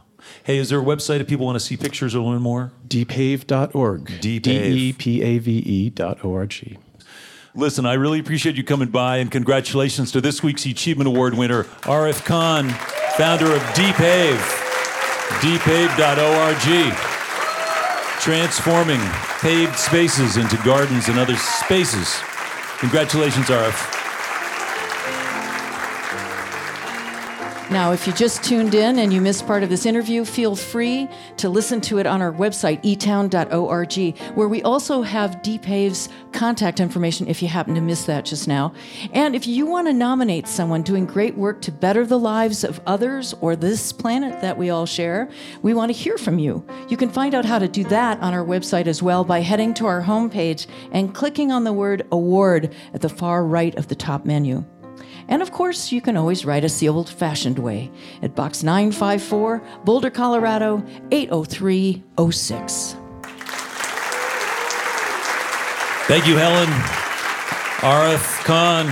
Hey, 0.44 0.58
is 0.58 0.70
there 0.70 0.80
a 0.80 0.84
website 0.84 1.20
if 1.20 1.28
people 1.28 1.46
want 1.46 1.56
to 1.58 1.66
see 1.66 1.76
pictures 1.78 2.16
or 2.16 2.22
learn 2.22 2.42
more? 2.42 2.72
depave.org. 2.88 4.06
Depave. 4.22 4.42
D-E-P-A-V-E 4.42 5.90
dot 5.92 6.24
O-R-G. 6.24 6.78
Listen, 7.56 7.86
I 7.86 7.94
really 7.94 8.20
appreciate 8.20 8.56
you 8.56 8.64
coming 8.64 8.90
by, 8.90 9.18
and 9.18 9.32
congratulations 9.32 10.12
to 10.12 10.22
this 10.22 10.44
week's 10.44 10.66
Achievement 10.66 11.08
Award 11.08 11.36
winner, 11.36 11.64
Arif 11.84 12.26
Khan, 12.26 12.70
founder 13.18 13.52
of 13.52 13.62
Depave, 13.74 14.40
depave.org, 15.42 16.94
transforming 18.22 19.02
paved 19.42 19.78
spaces 19.78 20.38
into 20.38 20.58
gardens 20.64 21.08
and 21.08 21.20
other 21.20 21.36
spaces. 21.38 22.16
Congratulations, 22.80 23.48
Arif 23.48 23.95
Now, 27.72 27.94
if 27.94 28.06
you 28.06 28.14
just 28.14 28.44
tuned 28.44 28.76
in 28.76 29.00
and 29.00 29.12
you 29.12 29.20
missed 29.20 29.48
part 29.48 29.64
of 29.64 29.70
this 29.70 29.88
interview, 29.88 30.24
feel 30.24 30.56
free 30.56 31.10
to 31.38 31.50
listen 31.50 31.82
to 31.82 31.98
it 31.98 32.06
on 32.06 32.22
our 32.22 32.32
website, 32.32 32.84
etown.org, 32.84 34.18
where 34.36 34.48
we 34.48 34.62
also 34.62 35.02
have 35.02 35.42
Depave's 35.42 36.10
contact 36.32 36.80
information 36.80 37.28
if 37.28 37.42
you 37.42 37.48
happen 37.48 37.74
to 37.74 37.82
miss 37.82 38.06
that 38.06 38.24
just 38.24 38.48
now. 38.48 38.72
And 39.14 39.36
if 39.36 39.48
you 39.48 39.66
want 39.66 39.88
to 39.88 39.94
nominate 39.94 40.48
someone 40.48 40.84
doing 40.84 41.08
great 41.08 41.36
work 41.36 41.60
to 41.64 41.72
better 41.72 42.06
the 42.06 42.20
lives 42.20 42.64
of 42.64 42.80
others 42.86 43.34
or 43.42 43.56
this 43.56 43.92
planet 43.92 44.42
that 44.42 44.58
we 44.58 44.70
all 44.70 44.86
share, 44.86 45.28
we 45.64 45.74
want 45.74 45.90
to 45.90 45.98
hear 45.98 46.20
from 46.20 46.38
you. 46.38 46.64
You 46.88 46.98
can 46.98 47.10
find 47.10 47.34
out 47.34 47.46
how 47.46 47.58
to 47.58 47.68
do 47.68 47.84
that 47.86 48.20
on 48.20 48.36
our 48.36 48.46
website 48.46 48.86
as 48.86 49.02
well 49.02 49.24
by 49.24 49.42
heading 49.42 49.74
to 49.76 49.88
our 49.88 50.04
homepage 50.04 50.68
and 50.92 51.16
clicking 51.16 51.52
on 51.52 51.64
the 51.64 51.74
word 51.74 52.08
award 52.12 52.76
at 52.94 53.02
the 53.02 53.10
far 53.10 53.44
right 53.44 53.74
of 53.76 53.88
the 53.88 53.96
top 53.96 54.24
menu. 54.24 54.64
And 55.28 55.42
of 55.42 55.52
course, 55.52 55.92
you 55.92 56.00
can 56.02 56.16
always 56.18 56.46
write 56.46 56.64
us 56.64 56.80
the 56.80 56.90
old 56.90 57.10
fashioned 57.10 57.58
way 57.60 57.92
at 58.22 58.36
Box 58.36 58.64
954, 58.64 59.62
Boulder, 59.84 60.10
Colorado 60.10 60.84
80306. 61.12 62.96
Thank 66.08 66.28
you, 66.28 66.38
Helen. 66.38 66.70
Arif 67.82 68.44
Khan, 68.46 68.86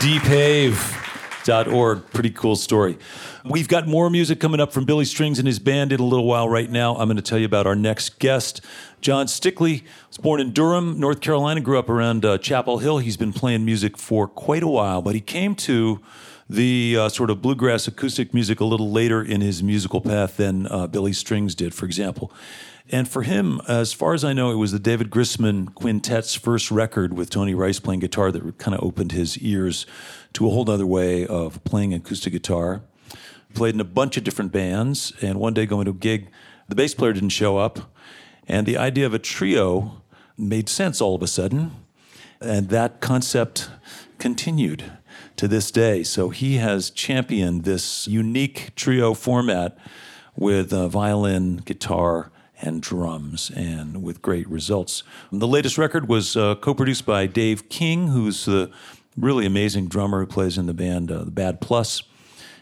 depave.org. 0.00 2.10
Pretty 2.10 2.30
cool 2.30 2.56
story. 2.56 2.98
We've 3.46 3.68
got 3.68 3.86
more 3.86 4.08
music 4.08 4.40
coming 4.40 4.58
up 4.58 4.72
from 4.72 4.86
Billy 4.86 5.04
Strings 5.04 5.38
and 5.38 5.46
his 5.46 5.58
band 5.58 5.92
in 5.92 6.00
a 6.00 6.04
little 6.04 6.24
while 6.24 6.48
right 6.48 6.70
now. 6.70 6.96
I'm 6.96 7.08
going 7.08 7.16
to 7.16 7.22
tell 7.22 7.36
you 7.38 7.44
about 7.44 7.66
our 7.66 7.76
next 7.76 8.18
guest. 8.18 8.62
Jon 9.02 9.26
Stickley 9.26 9.82
was 10.08 10.16
born 10.16 10.40
in 10.40 10.52
Durham, 10.52 10.98
North 10.98 11.20
Carolina, 11.20 11.60
grew 11.60 11.78
up 11.78 11.90
around 11.90 12.24
uh, 12.24 12.38
Chapel 12.38 12.78
Hill. 12.78 13.00
He's 13.00 13.18
been 13.18 13.34
playing 13.34 13.66
music 13.66 13.98
for 13.98 14.26
quite 14.26 14.62
a 14.62 14.66
while, 14.66 15.02
but 15.02 15.14
he 15.14 15.20
came 15.20 15.54
to 15.56 16.00
the 16.48 16.96
uh, 16.98 17.08
sort 17.10 17.28
of 17.28 17.42
bluegrass 17.42 17.86
acoustic 17.86 18.32
music 18.32 18.60
a 18.60 18.64
little 18.64 18.90
later 18.90 19.22
in 19.22 19.42
his 19.42 19.62
musical 19.62 20.00
path 20.00 20.38
than 20.38 20.66
uh, 20.68 20.86
Billy 20.86 21.12
Strings 21.12 21.54
did, 21.54 21.74
for 21.74 21.84
example. 21.84 22.32
And 22.90 23.06
for 23.06 23.24
him, 23.24 23.60
as 23.68 23.92
far 23.92 24.14
as 24.14 24.24
I 24.24 24.32
know, 24.32 24.52
it 24.52 24.56
was 24.56 24.72
the 24.72 24.78
David 24.78 25.10
Grisman 25.10 25.74
Quintet's 25.74 26.34
first 26.34 26.70
record 26.70 27.12
with 27.12 27.28
Tony 27.28 27.54
Rice 27.54 27.78
playing 27.78 28.00
guitar 28.00 28.32
that 28.32 28.56
kind 28.56 28.74
of 28.74 28.82
opened 28.82 29.12
his 29.12 29.36
ears 29.36 29.84
to 30.32 30.46
a 30.46 30.50
whole 30.50 30.70
other 30.70 30.86
way 30.86 31.26
of 31.26 31.62
playing 31.64 31.92
acoustic 31.92 32.32
guitar. 32.32 32.80
Played 33.54 33.74
in 33.74 33.80
a 33.80 33.84
bunch 33.84 34.16
of 34.16 34.24
different 34.24 34.52
bands, 34.52 35.12
and 35.22 35.38
one 35.38 35.54
day 35.54 35.64
going 35.64 35.84
to 35.84 35.92
a 35.92 35.94
gig, 35.94 36.28
the 36.68 36.74
bass 36.74 36.94
player 36.94 37.12
didn't 37.12 37.30
show 37.30 37.56
up, 37.56 37.92
and 38.48 38.66
the 38.66 38.76
idea 38.76 39.06
of 39.06 39.14
a 39.14 39.18
trio 39.18 40.02
made 40.36 40.68
sense 40.68 41.00
all 41.00 41.14
of 41.14 41.22
a 41.22 41.26
sudden, 41.26 41.70
and 42.40 42.68
that 42.70 43.00
concept 43.00 43.70
continued 44.18 44.84
to 45.36 45.46
this 45.46 45.70
day. 45.70 46.02
So 46.02 46.30
he 46.30 46.56
has 46.56 46.90
championed 46.90 47.64
this 47.64 48.08
unique 48.08 48.72
trio 48.74 49.14
format 49.14 49.78
with 50.36 50.72
uh, 50.72 50.88
violin, 50.88 51.58
guitar, 51.58 52.32
and 52.60 52.82
drums, 52.82 53.50
and 53.54 54.02
with 54.02 54.22
great 54.22 54.48
results. 54.48 55.02
The 55.30 55.46
latest 55.46 55.78
record 55.78 56.08
was 56.08 56.36
uh, 56.36 56.56
co 56.56 56.74
produced 56.74 57.06
by 57.06 57.26
Dave 57.26 57.68
King, 57.68 58.08
who's 58.08 58.44
the 58.46 58.70
really 59.16 59.46
amazing 59.46 59.88
drummer 59.88 60.20
who 60.20 60.26
plays 60.26 60.58
in 60.58 60.66
the 60.66 60.74
band 60.74 61.10
uh, 61.10 61.24
the 61.24 61.30
Bad 61.30 61.60
Plus, 61.60 62.02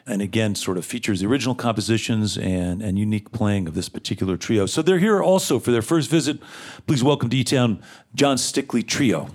and 0.07 0.23
again 0.23 0.55
sort 0.55 0.79
of 0.79 0.85
features 0.85 1.21
the 1.21 1.27
original 1.27 1.55
compositions 1.55 2.37
and 2.37 2.83
and 2.83 2.99
unique 2.99 3.33
playing 3.33 3.69
of 3.69 3.75
this 3.75 3.89
particular 3.89 4.37
trio. 4.37 4.67
So 4.67 4.83
they're 4.83 4.99
here 4.99 5.23
also 5.23 5.59
for 5.59 5.71
their 5.71 5.83
first 5.83 6.11
visit. 6.11 6.39
Please 6.87 7.03
welcome 7.05 7.29
E 7.33 7.45
Town 7.45 7.83
Jon 8.15 8.37
Stickley 8.37 8.87
Trio. 8.87 9.29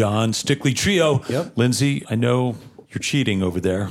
Jon 0.00 0.32
Stickley 0.32 0.74
Trio. 0.74 1.22
Yep. 1.28 1.58
Lindsay, 1.58 2.06
I 2.08 2.14
know 2.14 2.56
you're 2.88 3.00
cheating 3.00 3.42
over 3.42 3.60
there. 3.60 3.90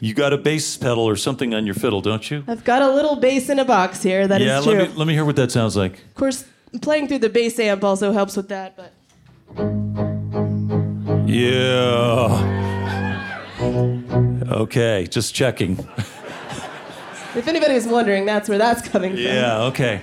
You 0.00 0.14
got 0.14 0.32
a 0.32 0.36
bass 0.36 0.76
pedal 0.76 1.04
or 1.04 1.14
something 1.14 1.54
on 1.54 1.64
your 1.64 1.76
fiddle, 1.76 2.00
don't 2.00 2.28
you? 2.28 2.42
I've 2.48 2.64
got 2.64 2.82
a 2.82 2.92
little 2.92 3.14
bass 3.14 3.48
in 3.48 3.60
a 3.60 3.64
box 3.64 4.02
here. 4.02 4.26
That 4.26 4.40
is 4.40 4.48
yeah, 4.48 4.60
true. 4.60 4.72
let 4.72 4.90
me 4.90 4.96
let 4.96 5.06
me 5.06 5.14
hear 5.14 5.24
what 5.24 5.36
that 5.36 5.52
sounds 5.52 5.76
like. 5.76 5.92
Of 5.92 6.14
course, 6.16 6.44
playing 6.80 7.06
through 7.06 7.20
the 7.20 7.28
bass 7.28 7.56
amp 7.60 7.84
also 7.84 8.12
helps 8.12 8.36
with 8.36 8.48
that. 8.48 8.76
But 8.76 8.92
Yeah. 11.28 12.58
Okay, 14.50 15.06
just 15.08 15.36
checking. 15.36 15.78
if 17.36 17.46
anybody 17.46 17.74
was 17.74 17.86
wondering, 17.86 18.26
that's 18.26 18.48
where 18.48 18.58
that's 18.58 18.88
coming 18.88 19.12
from. 19.12 19.20
Yeah, 19.20 19.62
okay. 19.66 20.02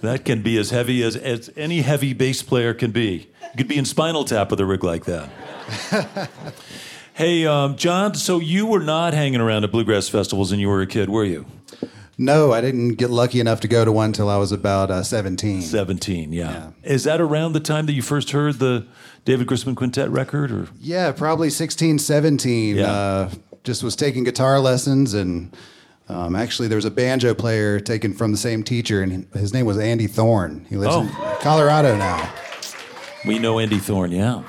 That 0.00 0.24
can 0.24 0.42
be 0.42 0.56
as 0.58 0.70
heavy 0.70 1.02
as, 1.02 1.16
as 1.16 1.50
any 1.56 1.80
heavy 1.80 2.12
bass 2.12 2.40
player 2.40 2.72
can 2.72 2.92
be. 2.92 3.30
You 3.52 3.56
could 3.58 3.68
be 3.68 3.78
in 3.78 3.84
Spinal 3.84 4.24
Tap 4.24 4.50
with 4.50 4.60
a 4.60 4.66
rig 4.66 4.84
like 4.84 5.04
that. 5.06 5.30
hey, 7.14 7.46
um, 7.46 7.76
Jon, 7.76 8.14
so 8.14 8.38
you 8.38 8.66
were 8.66 8.80
not 8.82 9.14
hanging 9.14 9.40
around 9.40 9.64
at 9.64 9.72
bluegrass 9.72 10.08
festivals 10.08 10.50
when 10.50 10.60
you 10.60 10.68
were 10.68 10.80
a 10.82 10.86
kid, 10.86 11.08
were 11.08 11.24
you? 11.24 11.46
No, 12.16 12.52
I 12.52 12.60
didn't 12.60 12.94
get 12.96 13.10
lucky 13.10 13.38
enough 13.40 13.60
to 13.60 13.68
go 13.68 13.84
to 13.84 13.92
one 13.92 14.06
until 14.06 14.28
I 14.28 14.36
was 14.38 14.50
about 14.50 14.90
uh, 14.90 15.02
17. 15.04 15.62
17, 15.62 16.32
yeah. 16.32 16.70
Is 16.82 17.04
that 17.04 17.20
around 17.20 17.52
the 17.52 17.60
time 17.60 17.86
that 17.86 17.92
you 17.92 18.02
first 18.02 18.32
heard 18.32 18.58
the 18.58 18.86
David 19.24 19.46
Grisman 19.46 19.76
Quintet 19.76 20.10
record? 20.10 20.50
or 20.50 20.68
Yeah, 20.80 21.12
probably 21.12 21.48
16, 21.48 21.98
17. 22.00 22.76
Yeah. 22.76 22.90
Uh, 22.90 23.30
just 23.62 23.82
was 23.84 23.94
taking 23.96 24.24
guitar 24.24 24.58
lessons 24.60 25.14
and 25.14 25.56
Um, 26.10 26.34
actually, 26.34 26.68
there 26.68 26.76
was 26.76 26.86
a 26.86 26.90
banjo 26.90 27.34
player 27.34 27.78
taken 27.80 28.14
from 28.14 28.32
the 28.32 28.38
same 28.38 28.62
teacher, 28.62 29.02
and 29.02 29.26
his 29.34 29.52
name 29.52 29.66
was 29.66 29.76
Andy 29.78 30.06
Thorn. 30.06 30.64
He 30.70 30.76
lives 30.76 30.96
in 30.96 31.06
Oh. 31.14 31.38
Colorado 31.42 31.98
now. 31.98 32.32
We 33.26 33.38
know 33.38 33.58
Andy 33.58 33.78
Thorn, 33.78 34.12
yeah. 34.12 34.42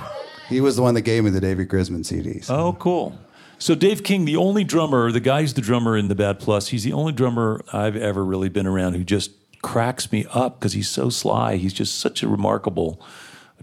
He 0.47 0.61
was 0.61 0.76
the 0.76 0.82
one 0.82 0.93
that 0.95 1.01
gave 1.01 1.24
me 1.24 1.30
the 1.30 1.41
David 1.41 1.70
Grisman 1.70 1.99
CDs. 2.03 2.49
Oh, 2.49 2.74
cool. 2.74 3.17
So 3.57 3.76
Dave 3.76 4.03
King, 4.03 4.26
the 4.26 4.38
only 4.38 4.63
drummer, 4.63 5.11
the 5.11 5.20
guy's 5.20 5.53
the 5.53 5.61
drummer 5.61 5.97
in 5.97 6.07
the 6.07 6.15
Bad 6.15 6.39
Plus. 6.39 6.70
He's 6.70 6.84
the 6.84 6.93
only 6.93 7.11
drummer 7.11 7.61
I've 7.74 7.95
ever 7.95 8.24
really 8.24 8.49
been 8.49 8.65
around 8.65 8.93
who 8.93 9.03
just 9.03 9.32
cracks 9.61 10.11
me 10.11 10.26
up 10.32 10.59
because 10.59 10.74
he's 10.74 10.88
so 10.89 11.09
sly. 11.09 11.57
He's 11.57 11.74
just 11.74 11.97
such 11.99 12.24
a 12.24 12.28
remarkable 12.30 13.01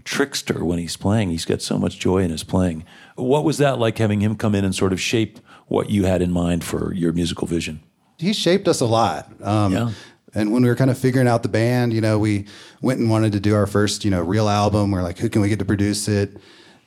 trickster 0.03 0.63
when 0.63 0.77
he's 0.79 0.95
playing. 0.95 1.31
He's 1.31 1.45
got 1.45 1.61
so 1.61 1.77
much 1.79 1.97
joy 1.99 2.19
in 2.19 2.29
his 2.29 2.43
playing. 2.43 2.85
What 3.15 3.43
was 3.43 3.57
that 3.57 3.79
like 3.79 3.97
having 3.97 4.21
him 4.21 4.35
come 4.35 4.53
in 4.55 4.63
and 4.63 4.75
sort 4.75 4.93
of 4.93 5.01
shape 5.01 5.39
what 5.67 5.89
you 5.89 6.05
had 6.05 6.21
in 6.21 6.31
mind 6.31 6.63
for 6.63 6.93
your 6.93 7.11
musical 7.13 7.47
vision? 7.47 7.81
he 8.19 8.33
shaped 8.33 8.67
us 8.67 8.81
a 8.81 8.85
lot. 8.85 9.29
Um, 9.43 9.71
Yeah. 9.73 9.91
And 10.37 10.51
when 10.51 10.61
we 10.61 10.69
were 10.69 10.75
kind 10.75 10.91
of 10.91 10.97
figuring 10.99 11.27
out 11.27 11.41
the 11.41 11.49
band, 11.49 11.93
you 11.93 11.99
know, 11.99 12.19
we 12.19 12.45
went 12.79 12.99
and 12.99 13.09
wanted 13.09 13.31
to 13.31 13.39
do 13.39 13.55
our 13.55 13.65
first, 13.65 14.05
you 14.05 14.11
know, 14.11 14.21
real 14.21 14.47
album. 14.47 14.91
We're 14.91 15.01
like, 15.01 15.17
who 15.17 15.29
can 15.29 15.41
we 15.41 15.49
get 15.49 15.57
to 15.57 15.65
produce 15.65 16.07
it? 16.07 16.37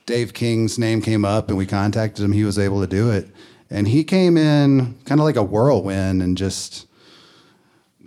Dave 0.05 0.33
King's 0.33 0.79
name 0.79 1.01
came 1.01 1.25
up, 1.25 1.49
and 1.49 1.57
we 1.57 1.65
contacted 1.65 2.23
him. 2.23 2.31
He 2.31 2.45
was 2.45 2.57
able 2.57 2.79
to 2.79 2.87
do 2.87 3.11
it, 3.11 3.27
and 3.69 3.89
he 3.89 4.05
came 4.05 4.37
in 4.37 4.97
kind 5.03 5.19
of 5.19 5.25
like 5.25 5.35
a 5.35 5.43
whirlwind, 5.43 6.23
and 6.23 6.37
just 6.37 6.87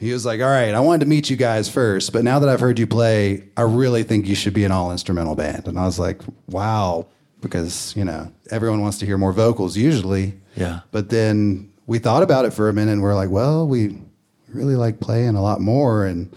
he 0.01 0.13
was 0.13 0.25
like, 0.25 0.41
"All 0.41 0.49
right, 0.49 0.75
I 0.75 0.81
wanted 0.81 1.01
to 1.01 1.07
meet 1.07 1.29
you 1.29 1.37
guys 1.37 1.69
first, 1.69 2.13
but 2.13 2.25
now 2.25 2.39
that 2.39 2.49
I've 2.49 2.61
heard 2.61 2.79
you 2.79 2.87
play, 2.87 3.45
I 3.57 3.63
really 3.63 4.03
think 4.03 4.27
you 4.27 4.35
should 4.35 4.55
be 4.55 4.65
an 4.65 4.73
all 4.73 4.91
instrumental 4.91 5.37
band." 5.37 5.69
And 5.69 5.79
I 5.79 5.85
was 5.85 5.99
like, 5.99 6.23
"Wow," 6.49 7.07
because 7.41 7.95
you 7.97 8.05
know 8.05 8.33
everyone 8.51 8.81
wants 8.81 8.99
to 8.99 9.07
hear 9.07 9.19
more 9.19 9.33
vocals 9.33 9.77
usually. 9.77 10.35
Yeah. 10.57 10.81
But 10.91 11.11
then 11.11 11.71
we 11.87 11.99
thought 11.99 12.23
about 12.23 12.45
it 12.45 12.53
for 12.53 12.69
a 12.69 12.73
minute 12.73 12.93
and 12.93 13.03
we're 13.03 13.15
like, 13.15 13.31
well, 13.31 13.67
we 13.69 13.99
really 14.55 14.77
like 14.77 15.01
playing 15.01 15.37
a 15.37 15.43
lot 15.43 15.61
more. 15.61 16.05
And 16.07 16.35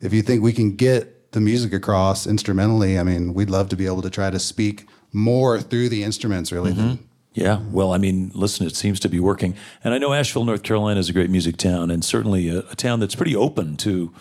if 0.00 0.12
you 0.12 0.22
think 0.22 0.42
we 0.42 0.52
can 0.52 0.76
get 0.76 1.32
the 1.32 1.40
music 1.40 1.72
across 1.72 2.26
instrumentally, 2.26 2.98
I 2.98 3.02
mean, 3.02 3.34
we'd 3.34 3.50
love 3.50 3.68
to 3.70 3.76
be 3.76 3.86
able 3.86 4.02
to 4.02 4.10
try 4.10 4.30
to 4.30 4.38
speak 4.38 4.86
more 5.12 5.60
through 5.60 5.88
the 5.88 6.02
instruments, 6.02 6.52
really. 6.52 6.72
than- 6.72 6.98
Yeah, 7.34 7.60
well, 7.70 7.92
I 7.92 7.98
mean, 7.98 8.30
listen, 8.34 8.66
it 8.66 8.74
seems 8.76 8.98
to 9.00 9.08
be 9.08 9.20
working. 9.20 9.54
And 9.84 9.92
I 9.92 9.98
know 9.98 10.12
Asheville, 10.14 10.44
North 10.44 10.62
Carolina 10.62 11.00
is 11.00 11.08
a 11.08 11.12
great 11.12 11.28
music 11.30 11.56
town 11.58 11.90
and 11.90 12.02
certainly 12.04 12.48
a, 12.48 12.60
a 12.70 12.74
town 12.74 13.00
that's 13.00 13.14
pretty 13.14 13.36
open 13.36 13.76
to 13.78 14.12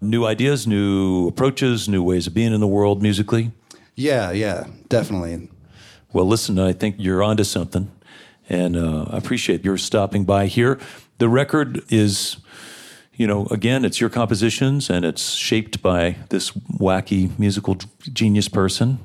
new 0.00 0.24
ideas, 0.26 0.66
new 0.66 1.28
approaches, 1.28 1.88
new 1.88 2.02
ways 2.02 2.26
of 2.26 2.34
being 2.34 2.52
in 2.52 2.60
the 2.60 2.66
world 2.66 3.02
musically. 3.02 3.52
Yeah, 3.94 4.30
yeah, 4.32 4.66
definitely. 4.88 5.48
Well, 6.12 6.26
listen, 6.26 6.58
I 6.58 6.72
think 6.72 6.96
you're 6.98 7.22
onto 7.22 7.44
something, 7.44 7.90
and 8.48 8.76
uh, 8.76 9.06
I 9.10 9.16
appreciate 9.18 9.64
your 9.64 9.76
stopping 9.76 10.24
by 10.24 10.46
here. 10.46 10.78
The 11.18 11.28
record 11.28 11.82
is, 11.90 12.36
you 13.18 13.26
know, 13.26 13.46
again, 13.46 13.84
it's 13.84 14.00
your 14.00 14.08
compositions, 14.08 14.88
and 14.88 15.04
it's 15.04 15.32
shaped 15.32 15.82
by 15.82 16.16
this 16.30 16.52
wacky 16.52 17.36
musical 17.36 17.76
genius 18.12 18.48
person. 18.48 19.00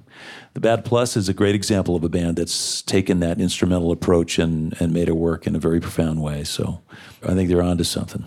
The 0.54 0.60
Bad 0.60 0.86
Plus 0.86 1.18
is 1.18 1.28
a 1.28 1.34
great 1.34 1.56
example 1.56 1.96
of 1.96 2.04
a 2.04 2.10
band 2.10 2.38
that's 2.38 2.84
taken 2.84 3.20
that 3.22 3.42
instrumental 3.42 3.92
approach 3.92 4.38
and, 4.38 4.80
and 4.80 4.94
made 4.94 5.10
it 5.10 5.16
work 5.16 5.48
in 5.48 5.56
a 5.56 5.60
very 5.60 5.82
profound 5.82 6.22
way. 6.22 6.44
So 6.44 6.84
I 7.24 7.34
think 7.34 7.50
they're 7.50 7.64
onto 7.64 7.84
something. 7.84 8.24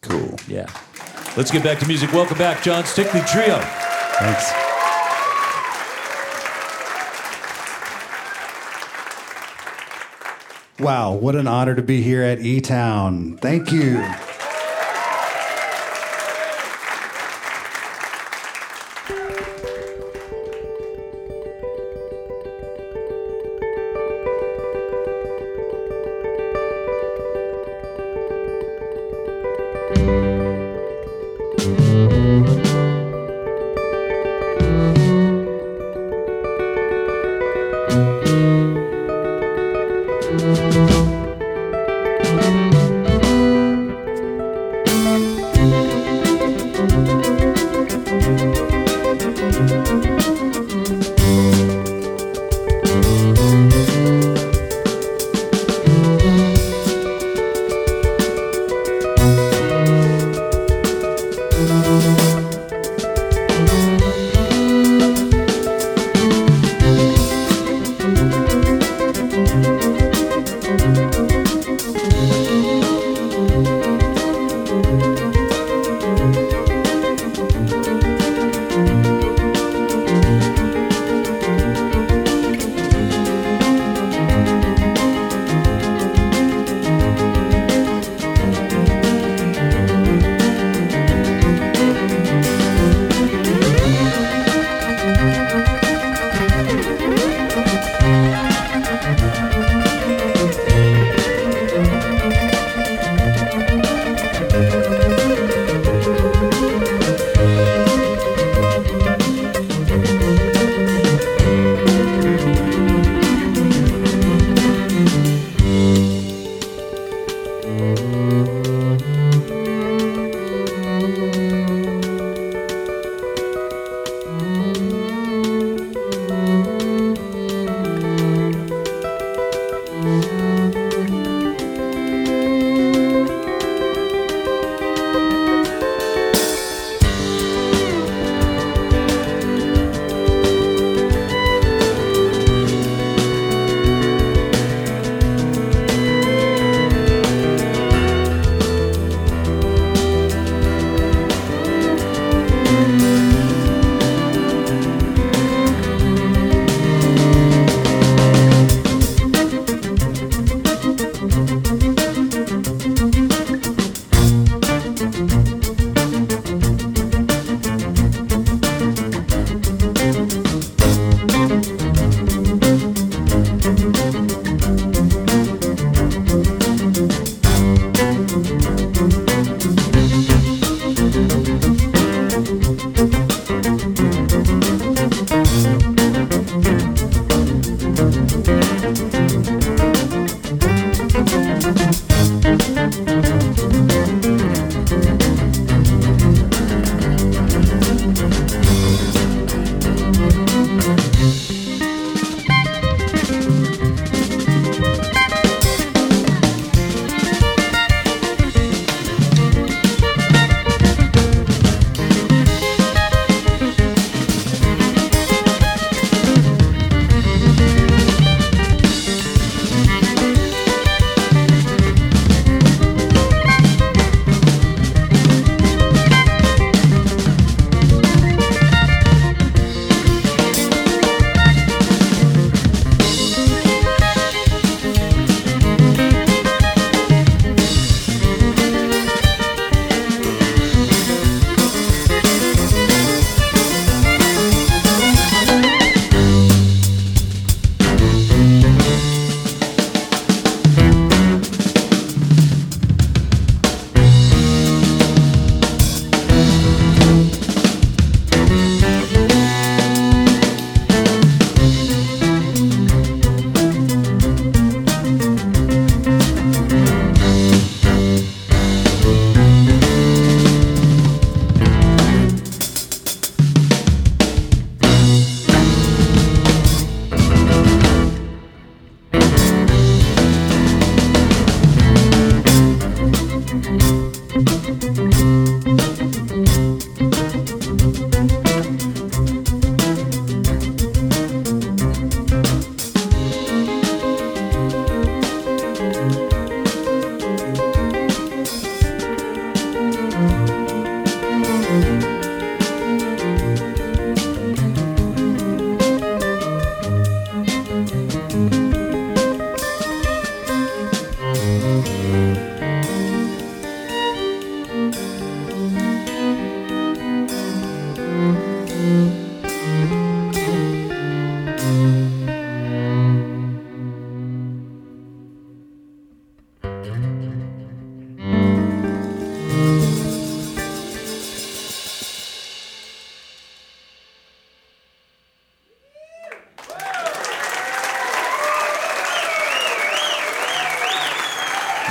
Cool. 0.00 0.36
Yeah. 0.48 0.66
Let's 1.36 1.50
get 1.50 1.62
back 1.62 1.80
to 1.80 1.86
music. 1.86 2.14
Welcome 2.14 2.38
back, 2.38 2.62
Jon 2.62 2.84
Stickley 2.84 3.20
Trio. 3.30 3.58
Thanks. 4.18 4.52
Wow, 10.80 11.12
what 11.12 11.36
an 11.36 11.46
honor 11.46 11.74
to 11.74 11.82
be 11.82 12.00
here 12.00 12.22
at 12.22 12.40
E 12.40 12.62
Town. 12.62 13.36
Thank 13.36 13.70
you. 13.70 14.02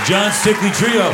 Jon 0.07 0.29
Stickley 0.29 0.71
Trio. 0.71 1.09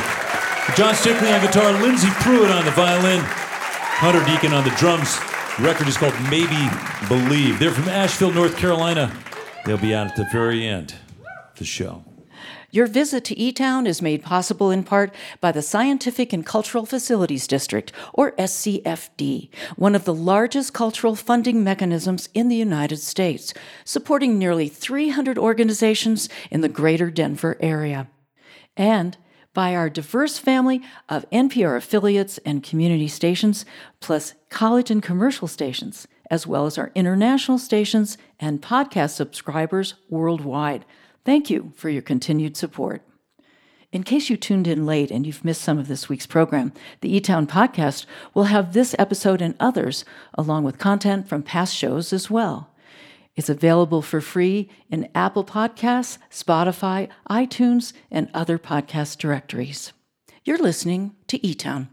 Jon 0.76 0.94
Stickley 0.94 1.34
on 1.34 1.40
guitar, 1.40 1.72
Lindsay 1.82 2.10
Pruitt 2.20 2.52
on 2.52 2.66
the 2.66 2.72
violin, 2.72 3.22
Hunter 3.24 4.22
Deacon 4.26 4.52
on 4.52 4.66
the 4.66 4.70
drums. 4.72 5.18
The 5.58 5.64
record 5.64 5.88
is 5.88 5.96
called 5.96 6.14
Maybe 6.30 6.68
Believe. 7.08 7.58
They're 7.58 7.72
from 7.72 7.88
Asheville, 7.88 8.34
North 8.34 8.58
Carolina. 8.58 9.18
They'll 9.66 9.78
be 9.78 9.96
out 9.96 10.08
at 10.08 10.18
the 10.18 10.28
very 10.34 10.68
end 10.68 10.96
of 11.24 11.58
the 11.58 11.64
show. 11.64 12.04
Your 12.70 12.86
visit 12.86 13.24
to 13.26 13.40
E 13.40 13.54
Town 13.54 13.88
is 13.88 14.02
made 14.02 14.24
possible 14.24 14.72
in 14.72 14.84
part 14.84 15.16
by 15.40 15.54
the 15.54 15.62
Scientific 15.62 16.34
and 16.34 16.46
Cultural 16.46 16.86
Facilities 16.86 17.48
District, 17.48 17.94
or 18.14 18.34
SCFD, 18.34 19.50
one 19.78 19.96
of 19.96 20.04
the 20.04 20.14
largest 20.14 20.74
cultural 20.74 21.16
funding 21.16 21.64
mechanisms 21.64 22.28
in 22.34 22.50
the 22.50 22.58
United 22.58 22.98
States, 22.98 23.54
supporting 23.86 24.38
nearly 24.38 24.68
300 24.68 25.38
organizations 25.38 26.28
in 26.50 26.60
the 26.60 26.68
greater 26.68 27.10
Denver 27.10 27.56
area. 27.62 28.10
And 28.78 29.18
by 29.54 29.76
our 29.76 29.90
diverse 29.90 30.38
family 30.38 30.82
of 31.10 31.30
NPR 31.30 31.76
affiliates 31.76 32.38
and 32.40 32.64
community 32.64 33.08
stations, 33.08 33.66
plus 34.00 34.34
college 34.50 34.90
and 34.90 35.04
commercial 35.04 35.48
stations, 35.48 36.08
as 36.30 36.48
well 36.48 36.66
as 36.66 36.78
our 36.78 36.92
international 36.96 37.58
stations 37.58 38.18
and 38.40 38.62
podcast 38.62 39.12
subscribers 39.12 39.96
worldwide. 40.10 40.86
Thank 41.26 41.50
you 41.50 41.74
for 41.76 41.90
your 41.90 42.02
continued 42.02 42.56
support. 42.56 43.04
In 43.92 44.04
case 44.04 44.30
you 44.30 44.38
tuned 44.38 44.68
in 44.68 44.86
late 44.86 45.12
and 45.12 45.28
you've 45.28 45.44
missed 45.44 45.62
some 45.62 45.78
of 45.78 45.90
this 45.90 46.08
week's 46.08 46.26
program, 46.26 46.72
the 47.02 47.20
eTown 47.20 47.46
podcast 47.46 48.06
will 48.34 48.46
have 48.46 48.72
this 48.72 48.96
episode 48.98 49.42
and 49.42 49.54
others, 49.60 50.06
along 50.34 50.64
with 50.64 50.78
content 50.78 51.28
from 51.28 51.44
past 51.44 51.76
shows 51.76 52.14
as 52.14 52.30
well. 52.32 52.71
It's 53.36 53.50
available 53.50 54.02
for 54.02 54.22
free 54.22 54.70
in 54.90 55.10
Apple 55.16 55.46
Podcasts, 55.46 56.18
Spotify, 56.30 57.10
iTunes, 57.30 57.94
and 58.10 58.30
other 58.34 58.58
podcast 58.58 59.18
directories. 59.18 59.94
You're 60.44 60.58
listening 60.58 61.16
to 61.28 61.40
eTown. 61.40 61.88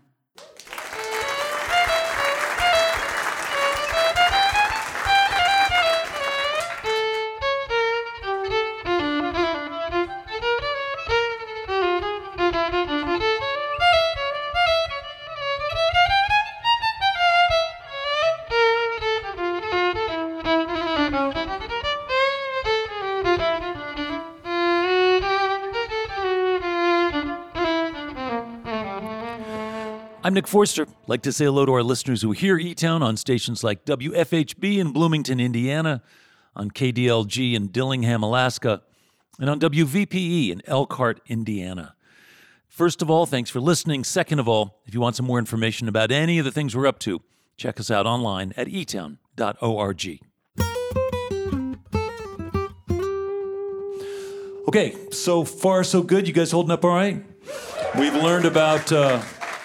I'm 30.29 30.35
Nick 30.35 30.47
Forster. 30.47 30.83
I'd 30.83 31.09
like 31.09 31.23
to 31.23 31.33
say 31.33 31.47
hello 31.47 31.65
to 31.65 31.73
our 31.73 31.83
listeners 31.83 32.21
who 32.21 32.33
hear 32.33 32.59
E 32.59 32.75
Town 32.75 33.03
on 33.03 33.17
stations 33.17 33.65
like 33.65 33.87
WFHB 33.87 34.77
in 34.77 34.93
Bloomington, 34.93 35.41
Indiana, 35.41 36.03
on 36.55 36.71
KDLG 36.71 37.55
in 37.55 37.69
Dillingham, 37.69 38.23
Alaska, 38.23 38.83
and 39.41 39.49
on 39.49 39.59
WVPE 39.59 40.51
in 40.51 40.61
Elkhart, 40.67 41.23
Indiana. 41.29 41.95
First 42.69 43.01
of 43.01 43.09
all, 43.09 43.25
thanks 43.25 43.49
for 43.49 43.59
listening. 43.59 44.05
Second 44.05 44.39
of 44.39 44.47
all, 44.47 44.83
if 44.85 44.93
you 44.93 45.01
want 45.01 45.17
some 45.17 45.25
more 45.25 45.39
information 45.39 45.89
about 45.89 46.13
any 46.13 46.39
of 46.39 46.45
the 46.45 46.53
things 46.53 46.77
we're 46.77 46.87
up 46.87 46.99
to, 46.99 47.23
check 47.57 47.81
us 47.81 47.91
out 47.91 48.05
online 48.05 48.53
at 48.59 48.67
etown.org. 48.67 50.21
Okay, 54.69 54.95
so 55.11 55.45
far 55.45 55.83
so 55.83 56.03
good. 56.03 56.29
You 56.29 56.35
guys 56.35 56.51
holding 56.51 56.73
up 56.73 56.85
all 56.85 56.91
right? 56.91 57.25
We've 57.99 58.15
learned 58.15 58.45
about 58.45 58.93
uh, 58.93 59.23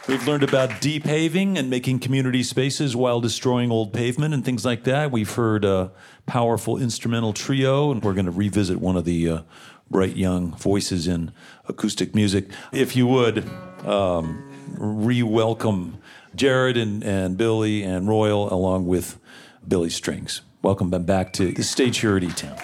we've 0.07 0.27
learned 0.27 0.43
about 0.43 0.81
de-paving 0.81 1.57
and 1.57 1.69
making 1.69 1.99
community 1.99 2.43
spaces 2.43 2.95
while 2.95 3.21
destroying 3.21 3.71
old 3.71 3.93
pavement 3.93 4.33
and 4.33 4.43
things 4.43 4.65
like 4.65 4.83
that. 4.83 5.11
We've 5.11 5.33
heard 5.33 5.65
a 5.65 5.91
powerful 6.25 6.77
instrumental 6.77 7.33
trio, 7.33 7.91
and 7.91 8.03
we're 8.03 8.13
going 8.13 8.25
to 8.25 8.31
revisit 8.31 8.79
one 8.79 8.97
of 8.97 9.05
the 9.05 9.29
uh, 9.29 9.41
bright 9.89 10.15
young 10.15 10.55
voices 10.55 11.07
in 11.07 11.31
acoustic 11.67 12.15
music. 12.15 12.49
If 12.71 12.95
you 12.95 13.07
would 13.07 13.47
um, 13.85 14.49
re-welcome 14.77 15.99
Jarrod 16.35 16.81
and, 16.81 17.03
and 17.03 17.37
Billy 17.37 17.83
and 17.83 18.07
Royal 18.07 18.51
along 18.51 18.87
with 18.87 19.19
Billy 19.67 19.89
Strings. 19.89 20.41
Welcome 20.61 20.89
them 20.89 21.03
back 21.03 21.33
to 21.33 21.51
the 21.51 21.63
stage 21.63 21.99
here 21.99 22.17
at 22.17 22.23
E-Town. 22.23 22.57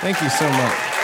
Thank 0.00 0.20
you 0.20 0.28
so 0.28 0.48
much. 0.50 0.98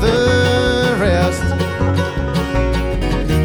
The 0.00 0.96
rest. 1.00 1.42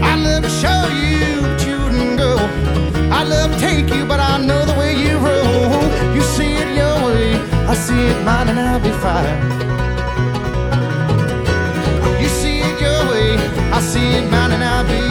I'd 0.10 0.20
love 0.28 0.44
to 0.44 0.50
show 0.50 0.82
you, 1.04 1.42
but 1.42 1.66
you 1.66 1.78
wouldn't 1.84 2.18
go. 2.18 2.38
I'd 3.12 3.28
love 3.28 3.52
to 3.54 3.60
take 3.60 3.90
you, 3.94 4.06
but 4.06 4.20
I 4.20 4.38
know 4.38 4.66
the 4.66 4.74
way 4.74 4.94
you 4.96 5.18
roll. 5.18 5.84
You 6.16 6.22
see 6.22 6.54
it 6.54 6.76
your 6.76 6.96
way, 7.08 7.36
I 7.68 7.74
see 7.76 8.02
it 8.12 8.20
mine, 8.24 8.50
and 8.50 8.60
I'll 8.60 8.80
be 8.80 8.92
fine. 9.06 9.40
You 12.22 12.30
see 12.30 12.60
it 12.60 12.80
your 12.82 13.02
way, 13.12 13.38
I 13.72 13.80
see 13.82 14.10
it 14.20 14.30
mine, 14.30 14.52
and 14.52 14.64
I'll 14.64 14.86
be 14.94 15.02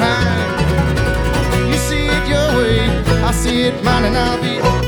fine. 0.00 1.68
You 1.70 1.78
see 1.88 2.06
it 2.16 2.28
your 2.28 2.48
way, 2.58 2.78
I 3.22 3.30
see 3.32 3.62
it 3.68 3.82
mine, 3.84 4.04
and 4.04 4.16
I'll 4.16 4.40
be. 4.42 4.83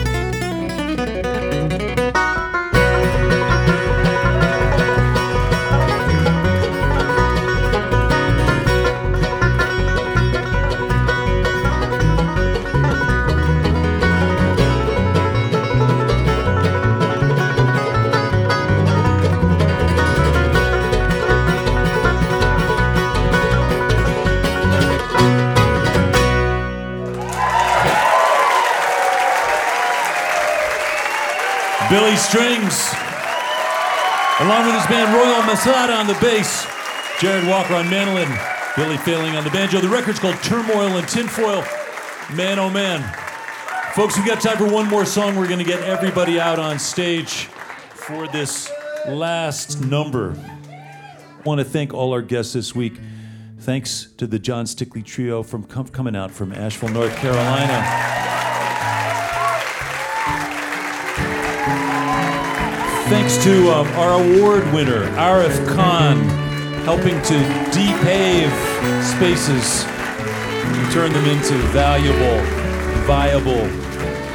Billy 32.16 32.28
Strings, 32.28 32.94
along 34.40 34.64
with 34.64 34.74
his 34.74 34.86
band 34.86 35.14
Royal 35.14 35.42
Masat 35.42 35.94
on 35.94 36.06
the 36.06 36.14
bass, 36.14 36.64
Jarrod 37.18 37.46
Walker 37.46 37.74
on 37.74 37.90
mandolin, 37.90 38.26
Billy 38.74 38.96
Failing 38.96 39.36
on 39.36 39.44
the 39.44 39.50
banjo. 39.50 39.80
The 39.80 39.88
record's 39.90 40.18
called 40.18 40.36
Turmoil 40.36 40.96
and 40.96 41.06
Tinfoil. 41.06 41.62
Man, 42.34 42.58
oh 42.58 42.70
man. 42.70 43.02
Folks, 43.92 44.16
we've 44.16 44.26
got 44.26 44.40
time 44.40 44.56
for 44.56 44.66
one 44.66 44.88
more 44.88 45.04
song. 45.04 45.36
We're 45.36 45.46
going 45.46 45.58
to 45.58 45.64
get 45.64 45.82
everybody 45.82 46.40
out 46.40 46.58
on 46.58 46.78
stage 46.78 47.50
for 47.90 48.26
this 48.28 48.72
last 49.06 49.82
number. 49.82 50.34
I 50.70 51.42
want 51.44 51.58
to 51.58 51.66
thank 51.66 51.92
all 51.92 52.14
our 52.14 52.22
guests 52.22 52.54
this 52.54 52.74
week. 52.74 52.94
Thanks 53.58 54.08
to 54.16 54.26
the 54.26 54.38
Jon 54.38 54.64
Stickley 54.64 55.04
Trio 55.04 55.42
from 55.42 55.64
com- 55.64 55.88
coming 55.88 56.16
out 56.16 56.30
from 56.30 56.52
Asheville, 56.52 56.88
North 56.88 57.14
Carolina. 57.16 58.25
Thanks 63.16 63.42
to 63.44 63.72
um, 63.72 63.86
our 63.94 64.20
award 64.20 64.70
winner, 64.74 65.06
Arif 65.16 65.66
Khan, 65.74 66.22
helping 66.84 67.20
to 67.22 67.38
depave 67.72 68.52
spaces 69.02 69.86
and 69.86 70.92
turn 70.92 71.14
them 71.14 71.24
into 71.24 71.54
valuable, 71.72 72.44
viable 73.06 73.66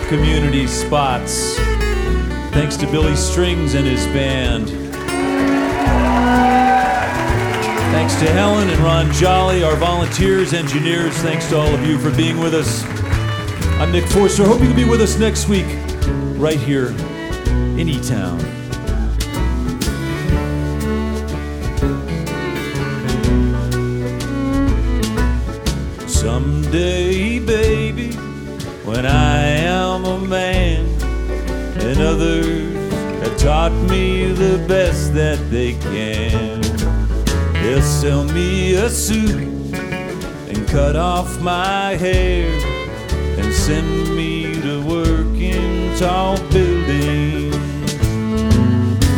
community 0.08 0.66
spots. 0.66 1.58
Thanks 2.54 2.76
to 2.78 2.88
Billy 2.88 3.16
Strings 3.16 3.76
and 3.76 3.86
his 3.86 4.04
band. 4.08 4.70
Thanks 7.92 8.16
to 8.16 8.32
Helen 8.32 8.68
and 8.68 8.80
Ron 8.80 9.12
Jolly, 9.14 9.64
our 9.64 9.76
volunteers, 9.76 10.54
engineers. 10.54 11.14
Thanks 11.18 11.48
to 11.50 11.60
all 11.60 11.72
of 11.72 11.86
you 11.86 12.00
for 12.00 12.10
being 12.18 12.40
with 12.40 12.56
us. 12.56 12.84
I'm 13.80 13.92
Nick 13.92 14.06
Forster. 14.06 14.44
Hope 14.44 14.60
you 14.60 14.68
can 14.68 14.76
be 14.76 14.90
with 14.90 15.02
us 15.02 15.20
next 15.20 15.48
week, 15.48 15.68
right 16.40 16.60
here 16.60 16.88
in 17.78 17.88
E 17.88 18.02
Town. 18.02 18.61
Someday, 26.72 27.40
baby, 27.40 28.14
when 28.86 29.06
I 29.06 29.42
am 29.44 30.06
a 30.06 30.18
man, 30.18 30.86
and 31.82 32.00
others 32.00 32.94
have 33.22 33.38
taught 33.38 33.74
me 33.90 34.32
the 34.32 34.66
best 34.70 35.14
that 35.14 35.38
they 35.52 35.74
can, 35.74 36.62
they'll 37.62 37.82
sell 37.82 38.24
me 38.24 38.76
a 38.76 38.90
suit 38.90 39.76
and 40.48 40.66
cut 40.70 40.96
off 40.96 41.42
my 41.42 41.98
hair 41.98 42.50
and 43.38 43.54
send 43.54 44.16
me 44.16 44.54
to 44.62 44.82
work 44.88 45.36
in 45.36 45.98
tall 45.98 46.38
buildings. 46.52 47.54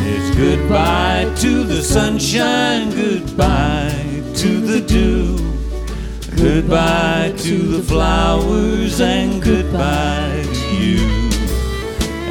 It's 0.08 0.36
goodbye 0.36 1.32
to 1.42 1.64
the 1.66 1.84
sunshine, 1.84 2.90
goodbye 2.90 4.24
to 4.38 4.60
the 4.60 4.82
dew. 4.82 5.53
Goodbye 6.44 7.34
to 7.38 7.58
the 7.58 7.82
flowers 7.82 9.00
and 9.00 9.42
goodbye 9.42 10.44
to 10.44 10.76
you. 10.76 11.30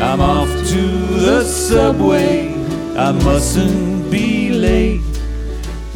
I'm 0.03 0.21
off 0.21 0.51
to 0.69 0.87
the 1.19 1.43
subway. 1.43 2.53
I 2.95 3.13
mustn't 3.13 4.11
be 4.11 4.51
late. 4.51 5.01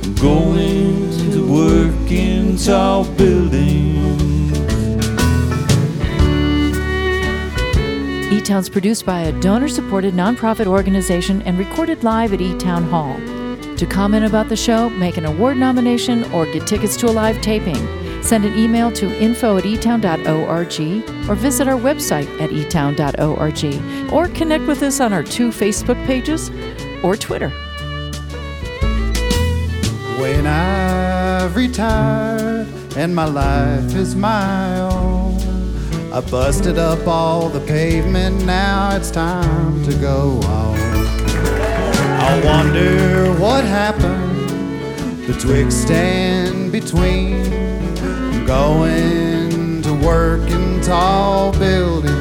I'm 0.02 0.14
going 0.14 1.10
to 1.30 1.46
work 1.46 2.10
in 2.10 2.56
tall 2.56 3.04
buildings. 3.04 4.58
E 8.32 8.40
Town's 8.40 8.70
produced 8.70 9.04
by 9.04 9.24
a 9.24 9.40
donor 9.42 9.68
supported 9.68 10.14
nonprofit 10.14 10.66
organization 10.66 11.42
and 11.42 11.58
recorded 11.58 12.02
live 12.02 12.32
at 12.32 12.40
E 12.40 12.56
Town 12.56 12.84
Hall. 12.84 13.14
To 13.76 13.84
comment 13.84 14.24
about 14.24 14.48
the 14.48 14.56
show, 14.56 14.88
make 14.88 15.18
an 15.18 15.26
award 15.26 15.58
nomination, 15.58 16.24
or 16.32 16.46
get 16.46 16.66
tickets 16.66 16.96
to 16.96 17.10
a 17.10 17.12
live 17.12 17.42
taping, 17.42 17.76
send 18.26 18.44
an 18.44 18.58
email 18.58 18.90
to 18.90 19.06
info 19.22 19.56
at 19.56 19.62
etown.org 19.64 21.30
or 21.30 21.34
visit 21.36 21.68
our 21.68 21.78
website 21.78 22.28
at 22.40 22.50
etown.org 22.50 24.12
or 24.12 24.28
connect 24.34 24.66
with 24.66 24.82
us 24.82 24.98
on 24.98 25.12
our 25.12 25.22
two 25.22 25.50
Facebook 25.50 26.04
pages 26.06 26.50
or 27.04 27.16
Twitter. 27.16 27.50
When 30.18 30.44
I've 30.44 31.54
retired 31.54 32.66
and 32.96 33.14
my 33.14 33.26
life 33.26 33.94
is 33.94 34.16
my 34.16 34.80
own, 34.80 35.36
I 36.12 36.20
busted 36.20 36.78
up 36.78 37.06
all 37.06 37.48
the 37.48 37.60
pavement, 37.60 38.44
now 38.44 38.96
it's 38.96 39.12
time 39.12 39.84
to 39.84 39.94
go 39.98 40.40
home. 40.42 40.76
I 42.18 42.42
wonder 42.44 43.32
what 43.34 43.62
happened 43.64 45.26
betwixt 45.28 45.90
and 45.92 46.72
between 46.72 47.95
going 48.46 49.82
to 49.82 49.92
work 49.92 50.48
in 50.48 50.80
tall 50.80 51.50
buildings. 51.58 52.14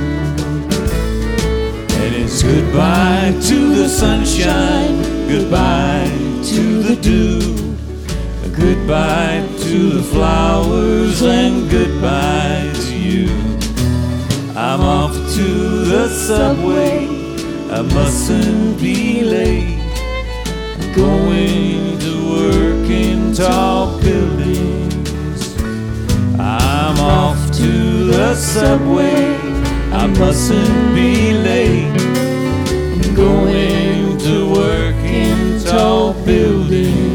And 1.94 2.16
it's 2.16 2.42
goodbye 2.42 3.38
to 3.44 3.76
the 3.76 3.88
sunshine, 3.88 5.04
goodbye 5.28 6.10
to 6.46 6.82
the 6.82 6.96
dew, 6.96 7.40
goodbye 8.56 9.48
to 9.60 9.90
the 9.90 10.04
flowers, 10.04 11.22
and 11.22 11.70
goodbye 11.70 12.72
to 12.74 12.98
you. 12.98 13.30
I'm 14.58 14.82
off 14.82 15.14
to 15.14 15.48
the 15.86 16.10
subway, 16.10 17.06
I 17.70 17.82
mustn't 17.84 18.80
be 18.80 19.22
late. 19.22 19.76
Going 20.96 22.00
to 22.00 22.14
work 22.32 22.90
in 22.90 23.34
tall 23.34 24.00
buildings. 24.02 24.75
I'm 26.48 27.00
off 27.00 27.52
to 27.54 28.06
the 28.06 28.36
subway. 28.36 29.36
I 29.92 30.06
mustn't 30.06 30.94
be 30.94 31.34
late. 31.34 31.92
Going 33.16 34.16
to 34.20 34.54
work 34.54 34.96
in 34.98 35.60
tall 35.64 36.14
buildings. 36.24 37.15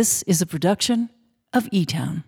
This 0.00 0.22
is 0.22 0.40
a 0.40 0.46
production 0.46 1.10
of 1.52 1.68
E 1.70 1.84
Town. 1.84 2.24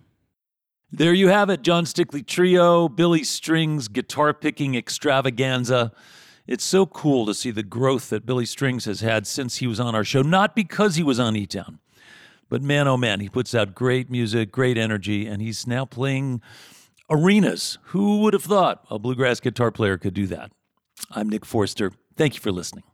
There 0.91 1.15
you 1.15 1.29
have 1.29 1.49
it, 1.49 1.63
Jon 1.63 1.87
Stickley 1.87 2.23
Trio, 2.23 2.87
Billy 2.87 3.25
Strings 3.25 3.89
guitar 3.89 4.35
picking 4.35 4.75
extravaganza. 4.75 5.91
It's 6.47 6.65
so 6.65 6.85
cool 6.85 7.25
to 7.25 7.33
see 7.33 7.51
the 7.51 7.63
growth 7.63 8.11
that 8.11 8.27
Billy 8.27 8.45
Strings 8.45 8.85
has 8.85 9.01
had 9.01 9.27
since 9.27 9.57
he 9.57 9.67
was 9.67 9.81
on 9.81 9.95
our 9.95 10.05
show, 10.05 10.21
not 10.21 10.55
because 10.55 10.97
he 10.97 11.03
was 11.03 11.19
on 11.19 11.35
E 11.35 11.47
Town, 11.47 11.79
but 12.51 12.61
man, 12.61 12.87
oh 12.87 12.99
man, 12.99 13.21
he 13.21 13.31
puts 13.31 13.55
out 13.55 13.75
great 13.75 14.11
music, 14.11 14.53
great 14.53 14.77
energy, 14.77 15.27
and 15.27 15.41
he's 15.41 15.67
now 15.67 15.87
playing 15.87 16.43
arenas. 17.09 17.79
Who 17.85 18.19
would 18.19 18.35
have 18.35 18.45
thought 18.45 18.85
a 18.91 18.99
bluegrass 18.99 19.41
guitar 19.41 19.71
player 19.71 19.97
could 19.97 20.13
do 20.13 20.27
that? 20.27 20.53
I'm 21.11 21.31
Nick 21.31 21.47
Forster. 21.47 21.91
Thank 22.19 22.35
you 22.35 22.41
for 22.43 22.53
listening. 22.53 22.85